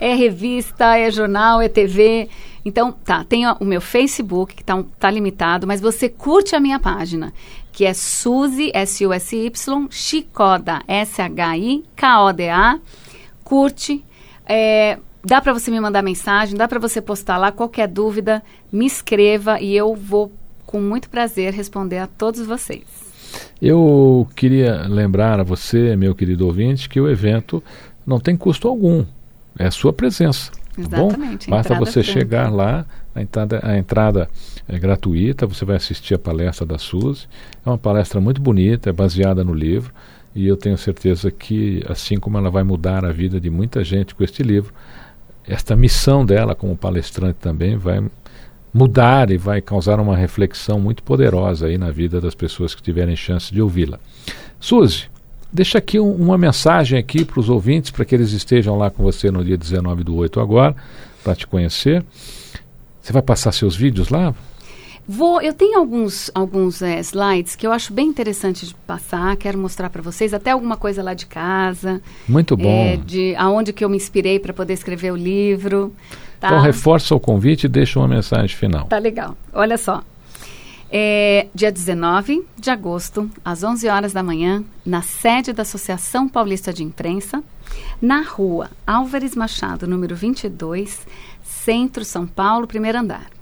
É 0.00 0.14
revista, 0.14 0.98
é 0.98 1.08
jornal, 1.12 1.62
é 1.62 1.68
TV. 1.68 2.28
Então, 2.64 2.90
tá, 2.90 3.22
tem 3.22 3.46
ó, 3.46 3.54
o 3.60 3.64
meu 3.64 3.80
Facebook, 3.80 4.56
que 4.56 4.64
tá, 4.64 4.82
tá 4.98 5.08
limitado, 5.08 5.64
mas 5.64 5.80
você 5.80 6.08
curte 6.08 6.56
a 6.56 6.60
minha 6.60 6.80
página, 6.80 7.32
que 7.70 7.84
é 7.84 7.94
Suzy, 7.94 8.72
S-U-S-Y, 8.74 9.86
Chicoda, 9.90 10.82
S-H-I-K-O-D-A. 10.88 12.80
Curte. 13.44 14.04
é, 14.44 14.98
dá 15.24 15.40
para 15.40 15.52
você 15.52 15.70
me 15.70 15.80
mandar 15.80 16.02
mensagem, 16.02 16.56
dá 16.56 16.66
para 16.66 16.80
você 16.80 17.00
postar 17.00 17.38
lá 17.38 17.52
qualquer 17.52 17.86
dúvida, 17.86 18.42
me 18.72 18.86
escreva 18.86 19.60
e 19.60 19.74
eu 19.76 19.94
vou, 19.94 20.32
com 20.66 20.80
muito 20.80 21.08
prazer, 21.08 21.52
responder 21.54 21.98
a 21.98 22.06
todos 22.08 22.44
vocês. 22.44 23.07
Eu 23.60 24.26
queria 24.36 24.86
lembrar 24.86 25.40
a 25.40 25.42
você, 25.42 25.96
meu 25.96 26.14
querido 26.14 26.46
ouvinte, 26.46 26.88
que 26.88 27.00
o 27.00 27.10
evento 27.10 27.62
não 28.06 28.20
tem 28.20 28.36
custo 28.36 28.68
algum. 28.68 29.04
É 29.58 29.66
a 29.66 29.70
sua 29.70 29.92
presença. 29.92 30.52
Tá 30.76 30.96
bom? 30.96 31.10
Basta 31.48 31.74
você 31.74 32.04
franca. 32.04 32.20
chegar 32.20 32.52
lá, 32.52 32.86
a 33.12 33.20
entrada, 33.20 33.60
a 33.64 33.76
entrada 33.76 34.30
é 34.68 34.78
gratuita, 34.78 35.46
você 35.46 35.64
vai 35.64 35.76
assistir 35.76 36.14
a 36.14 36.18
palestra 36.18 36.64
da 36.64 36.78
Suzy. 36.78 37.26
É 37.66 37.68
uma 37.68 37.78
palestra 37.78 38.20
muito 38.20 38.40
bonita, 38.40 38.90
é 38.90 38.92
baseada 38.92 39.42
no 39.42 39.52
livro. 39.52 39.92
E 40.34 40.46
eu 40.46 40.56
tenho 40.56 40.78
certeza 40.78 41.32
que, 41.32 41.82
assim 41.88 42.16
como 42.16 42.38
ela 42.38 42.50
vai 42.50 42.62
mudar 42.62 43.04
a 43.04 43.10
vida 43.10 43.40
de 43.40 43.50
muita 43.50 43.82
gente 43.82 44.14
com 44.14 44.22
este 44.22 44.42
livro, 44.42 44.72
esta 45.44 45.74
missão 45.74 46.24
dela 46.24 46.54
como 46.54 46.76
palestrante 46.76 47.38
também 47.40 47.76
vai 47.76 48.04
mudar 48.72 49.30
e 49.30 49.36
vai 49.36 49.60
causar 49.60 49.98
uma 50.00 50.16
reflexão 50.16 50.78
muito 50.80 51.02
poderosa 51.02 51.66
aí 51.66 51.78
na 51.78 51.90
vida 51.90 52.20
das 52.20 52.34
pessoas 52.34 52.74
que 52.74 52.82
tiverem 52.82 53.16
chance 53.16 53.52
de 53.52 53.60
ouvi-la. 53.62 53.98
Suzy, 54.60 55.04
deixa 55.52 55.78
aqui 55.78 55.98
um- 55.98 56.12
uma 56.12 56.36
mensagem 56.36 56.98
aqui 56.98 57.24
para 57.24 57.40
os 57.40 57.48
ouvintes, 57.48 57.90
para 57.90 58.04
que 58.04 58.14
eles 58.14 58.32
estejam 58.32 58.76
lá 58.76 58.90
com 58.90 59.02
você 59.02 59.30
no 59.30 59.44
dia 59.44 59.56
19 59.56 60.04
do 60.04 60.14
8 60.16 60.40
agora, 60.40 60.76
para 61.24 61.34
te 61.34 61.46
conhecer. 61.46 62.04
Você 63.00 63.12
vai 63.12 63.22
passar 63.22 63.52
seus 63.52 63.74
vídeos 63.74 64.10
lá? 64.10 64.34
Vou, 65.10 65.40
eu 65.40 65.54
tenho 65.54 65.78
alguns, 65.78 66.30
alguns 66.34 66.82
eh, 66.82 67.00
slides 67.00 67.56
que 67.56 67.66
eu 67.66 67.72
acho 67.72 67.94
bem 67.94 68.08
interessante 68.08 68.66
de 68.66 68.74
passar, 68.74 69.34
quero 69.36 69.56
mostrar 69.56 69.88
para 69.88 70.02
vocês, 70.02 70.34
até 70.34 70.50
alguma 70.50 70.76
coisa 70.76 71.02
lá 71.02 71.14
de 71.14 71.24
casa, 71.24 72.02
Muito 72.28 72.54
bom. 72.54 72.68
eh, 72.68 72.98
de 72.98 73.34
aonde 73.36 73.72
que 73.72 73.82
eu 73.82 73.88
me 73.88 73.96
inspirei 73.96 74.38
para 74.38 74.52
poder 74.52 74.74
escrever 74.74 75.10
o 75.10 75.16
livro. 75.16 75.94
Tá? 76.38 76.48
Então 76.48 76.60
reforça 76.60 77.14
o 77.14 77.20
convite 77.20 77.64
e 77.64 77.68
deixa 77.70 77.98
uma 77.98 78.06
mensagem 78.06 78.54
final. 78.54 78.84
Tá 78.84 78.98
legal. 78.98 79.34
Olha 79.54 79.78
só. 79.78 80.02
É, 80.90 81.46
dia 81.54 81.72
19 81.72 82.44
de 82.58 82.68
agosto, 82.70 83.30
às 83.42 83.62
11 83.62 83.88
horas 83.88 84.12
da 84.12 84.22
manhã, 84.22 84.62
na 84.84 85.00
sede 85.00 85.54
da 85.54 85.62
Associação 85.62 86.28
Paulista 86.28 86.70
de 86.70 86.84
Imprensa, 86.84 87.42
na 88.00 88.20
rua 88.20 88.70
Álvares 88.86 89.34
Machado, 89.34 89.86
número 89.86 90.14
22, 90.14 91.06
Centro 91.42 92.04
São 92.04 92.26
Paulo, 92.26 92.66
primeiro 92.66 92.98
andar. 92.98 93.37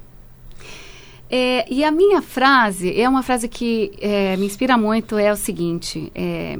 É, 1.28 1.66
e 1.72 1.82
a 1.82 1.90
minha 1.90 2.22
frase 2.22 2.98
é 3.00 3.08
uma 3.08 3.22
frase 3.22 3.48
que 3.48 3.92
é, 4.00 4.36
me 4.36 4.46
inspira 4.46 4.76
muito, 4.78 5.18
é 5.18 5.32
o 5.32 5.36
seguinte, 5.36 6.10
é, 6.14 6.56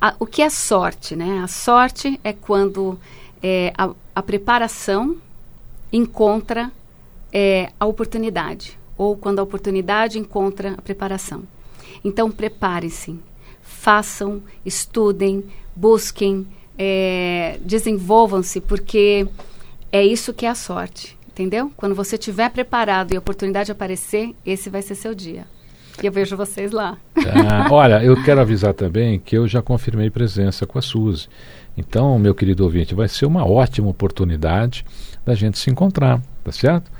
a- 0.00 0.14
o 0.18 0.26
que 0.26 0.42
é 0.42 0.50
sorte, 0.50 1.14
né? 1.14 1.40
A 1.44 1.46
sorte 1.46 2.18
é 2.24 2.32
quando 2.32 2.98
é, 3.42 3.72
a, 3.78 3.90
a 4.14 4.22
preparação 4.22 5.16
encontra 5.92 6.72
é, 7.32 7.70
a 7.78 7.86
oportunidade, 7.86 8.76
ou 8.98 9.16
quando 9.16 9.38
a 9.38 9.42
oportunidade 9.42 10.18
encontra 10.18 10.74
a 10.76 10.82
preparação. 10.82 11.44
Então, 12.04 12.30
prepare-se, 12.30 13.18
façam, 13.62 14.42
estudem, 14.66 15.44
busquem, 15.76 16.46
é, 16.76 17.58
desenvolvam-se, 17.62 18.60
porque 18.60 19.26
é 19.92 20.04
isso 20.04 20.32
que 20.34 20.44
é 20.46 20.48
a 20.48 20.54
sorte, 20.54 21.16
entendeu? 21.30 21.72
Quando 21.76 21.94
você 21.94 22.16
estiver 22.16 22.50
preparado 22.50 23.12
e 23.12 23.16
a 23.16 23.18
oportunidade 23.18 23.72
aparecer, 23.72 24.34
esse 24.44 24.68
vai 24.68 24.82
ser 24.82 24.94
seu 24.94 25.14
dia. 25.14 25.44
E 26.02 26.06
eu 26.06 26.12
vejo 26.12 26.36
vocês 26.36 26.72
lá. 26.72 26.96
Ah, 27.16 27.68
olha, 27.70 28.02
eu 28.02 28.22
quero 28.22 28.40
avisar 28.40 28.72
também 28.72 29.18
que 29.18 29.36
eu 29.36 29.46
já 29.46 29.60
confirmei 29.60 30.08
presença 30.08 30.66
com 30.66 30.78
a 30.78 30.82
Suzy. 30.82 31.28
Então, 31.76 32.18
meu 32.18 32.34
querido 32.34 32.64
ouvinte, 32.64 32.94
vai 32.94 33.08
ser 33.08 33.26
uma 33.26 33.46
ótima 33.46 33.88
oportunidade 33.88 34.84
da 35.24 35.34
gente 35.34 35.58
se 35.58 35.70
encontrar, 35.70 36.20
tá 36.42 36.52
certo? 36.52 36.90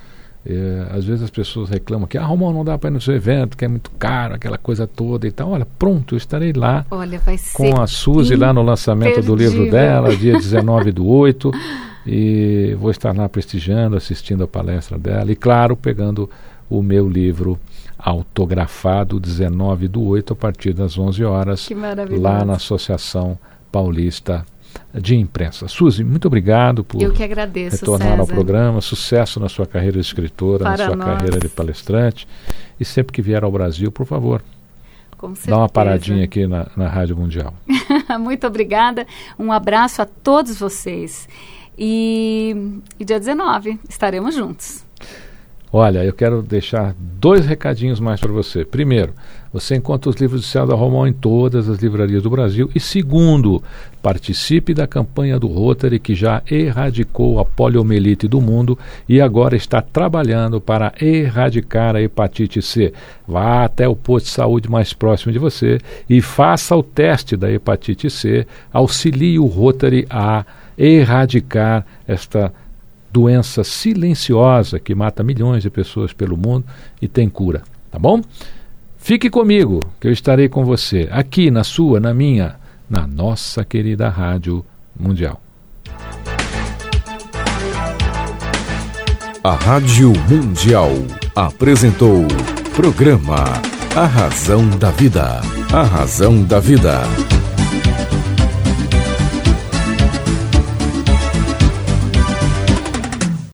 É, 0.45 0.87
às 0.91 1.05
vezes 1.05 1.23
as 1.23 1.31
pessoas 1.31 1.69
reclamam 1.69 2.07
que, 2.07 2.17
ah, 2.17 2.25
Romão, 2.25 2.53
não 2.53 2.65
dá 2.65 2.79
para 2.79 2.89
ir 2.89 2.93
no 2.93 3.01
seu 3.01 3.15
evento, 3.15 3.57
que 3.57 3.65
é 3.65 3.69
muito 3.69 3.91
caro, 3.93 4.35
aquela 4.35 4.57
coisa 4.57 4.87
toda 4.87 5.27
e 5.27 5.31
tal. 5.31 5.51
Olha, 5.51 5.67
pronto, 5.79 6.15
eu 6.15 6.17
estarei 6.17 6.53
lá 6.53 6.87
Olha, 6.91 7.19
vai 7.19 7.37
ser 7.37 7.57
com 7.57 7.81
a 7.81 7.87
Suzy 7.87 8.37
lá 8.37 8.53
no 8.53 8.63
lançamento 8.63 9.21
do 9.23 9.35
livro 9.37 9.71
dela, 9.71 10.17
dia 10.17 10.33
19 10.33 10.93
do 10.93 11.07
8. 11.07 11.51
E 12.07 12.75
vou 12.79 12.91
estar 12.91 13.15
lá 13.17 13.29
prestigiando, 13.29 13.97
assistindo 13.97 14.45
a 14.45 14.49
palestra 14.49 14.99
dela. 14.99 15.31
E, 15.31 15.37
claro, 15.37 15.77
pegando 15.77 16.29
o 16.69 16.83
meu 16.83 17.09
livro 17.09 17.59
autografado, 17.99 19.21
19 19.21 19.89
do 19.89 20.03
8, 20.03 20.33
a 20.33 20.37
partir 20.37 20.73
das 20.73 20.99
11 20.99 21.25
horas, 21.25 21.69
lá 22.11 22.45
na 22.45 22.55
Associação 22.55 23.39
Paulista 23.71 24.45
de 24.95 25.17
Imprensa. 25.17 25.69
Suzy, 25.69 26.03
muito 26.05 26.27
obrigado 26.27 26.83
por 26.85 27.03
Eu 27.03 27.13
que 27.13 27.23
agradeço, 27.23 27.81
retornar 27.81 28.13
ao 28.19 28.27
César. 28.27 28.35
programa. 28.35 28.81
Sucesso 28.81 29.39
na 29.41 29.49
sua 29.49 29.67
carreira 29.67 29.95
de 30.01 30.07
escritora, 30.07 30.65
Para 30.65 30.77
na 30.79 30.87
sua 30.87 30.97
nós. 30.97 31.07
carreira 31.07 31.39
de 31.39 31.49
palestrante. 31.49 32.27
E 32.79 32.85
sempre 32.85 33.13
que 33.13 33.21
vier 33.21 33.45
ao 33.45 33.51
Brasil, 33.53 33.91
por 33.93 34.07
favor, 34.07 34.43
dá 35.47 35.59
uma 35.59 35.69
paradinha 35.69 36.25
aqui 36.25 36.47
na, 36.47 36.67
na 36.77 36.89
Rádio 36.89 37.17
Mundial. 37.17 37.53
Muito 38.19 38.47
obrigada. 38.47 39.07
Um 39.39 39.53
abraço 39.53 40.03
a 40.03 40.07
todos 40.07 40.59
vocês. 40.59 41.29
E, 41.83 42.55
e 42.99 43.05
dia 43.07 43.19
19 43.19 43.81
estaremos 43.89 44.35
juntos. 44.35 44.85
Olha, 45.73 46.05
eu 46.05 46.13
quero 46.13 46.43
deixar 46.43 46.97
dois 46.99 47.47
recadinhos 47.47 48.01
mais 48.01 48.21
para 48.21 48.33
você. 48.33 48.65
Primeiro, 48.65 49.15
você 49.53 49.77
encontra 49.77 50.11
os 50.11 50.17
livros 50.17 50.41
de 50.41 50.49
César 50.49 50.75
Romão 50.75 51.07
em 51.07 51.13
todas 51.13 51.69
as 51.69 51.79
livrarias 51.79 52.25
do 52.25 52.29
Brasil. 52.29 52.69
E 52.75 52.81
segundo, 52.81 53.63
participe 54.03 54.75
da 54.75 54.89
campanha 54.89 55.39
do 55.39 55.47
Rotary 55.47 56.01
que 56.01 56.13
já 56.13 56.43
erradicou 56.51 57.39
a 57.39 57.45
poliomielite 57.45 58.27
do 58.27 58.41
mundo 58.41 58.77
e 59.09 59.21
agora 59.21 59.55
está 59.55 59.81
trabalhando 59.81 60.61
para 60.61 60.93
erradicar 61.01 61.95
a 61.95 62.03
hepatite 62.03 62.61
C. 62.61 62.93
Vá 63.27 63.65
até 63.65 63.89
o 63.89 63.95
posto 63.95 64.27
de 64.27 64.33
saúde 64.33 64.69
mais 64.69 64.93
próximo 64.93 65.33
de 65.33 65.39
você 65.39 65.79
e 66.09 66.21
faça 66.21 66.75
o 66.75 66.83
teste 66.83 67.37
da 67.37 67.51
hepatite 67.51 68.11
C. 68.11 68.45
Auxilie 68.73 69.39
o 69.39 69.47
Rotary 69.47 70.05
a 70.11 70.45
erradicar 70.77 71.85
esta 72.07 72.53
doença 73.13 73.65
silenciosa 73.65 74.79
que 74.79 74.95
mata 74.95 75.23
milhões 75.23 75.63
de 75.63 75.71
pessoas 75.71 76.13
pelo 76.13 76.37
mundo 76.37 76.65
e 77.01 77.09
tem 77.09 77.29
cura, 77.29 77.63
tá 77.91 77.99
bom? 77.99 78.23
Fique 78.97 79.31
comigo, 79.31 79.81
que 79.99 80.07
eu 80.07 80.13
estarei 80.13 80.49
com 80.49 80.65
você 80.65 81.09
aqui 81.11 81.51
na 81.51 81.65
sua, 81.65 81.99
na 81.99 82.13
minha, 82.13 82.57
na 82.89 83.07
nossa 83.07 83.65
querida 83.65 84.09
Rádio 84.09 84.65
Mundial. 84.99 85.41
A 89.43 89.55
Rádio 89.55 90.13
Mundial 90.29 90.91
apresentou 91.35 92.27
programa 92.77 93.45
A 93.97 94.05
Razão 94.05 94.69
da 94.69 94.91
Vida. 94.91 95.41
A 95.73 95.83
Razão 95.83 96.43
da 96.45 96.61
Vida. 96.61 97.01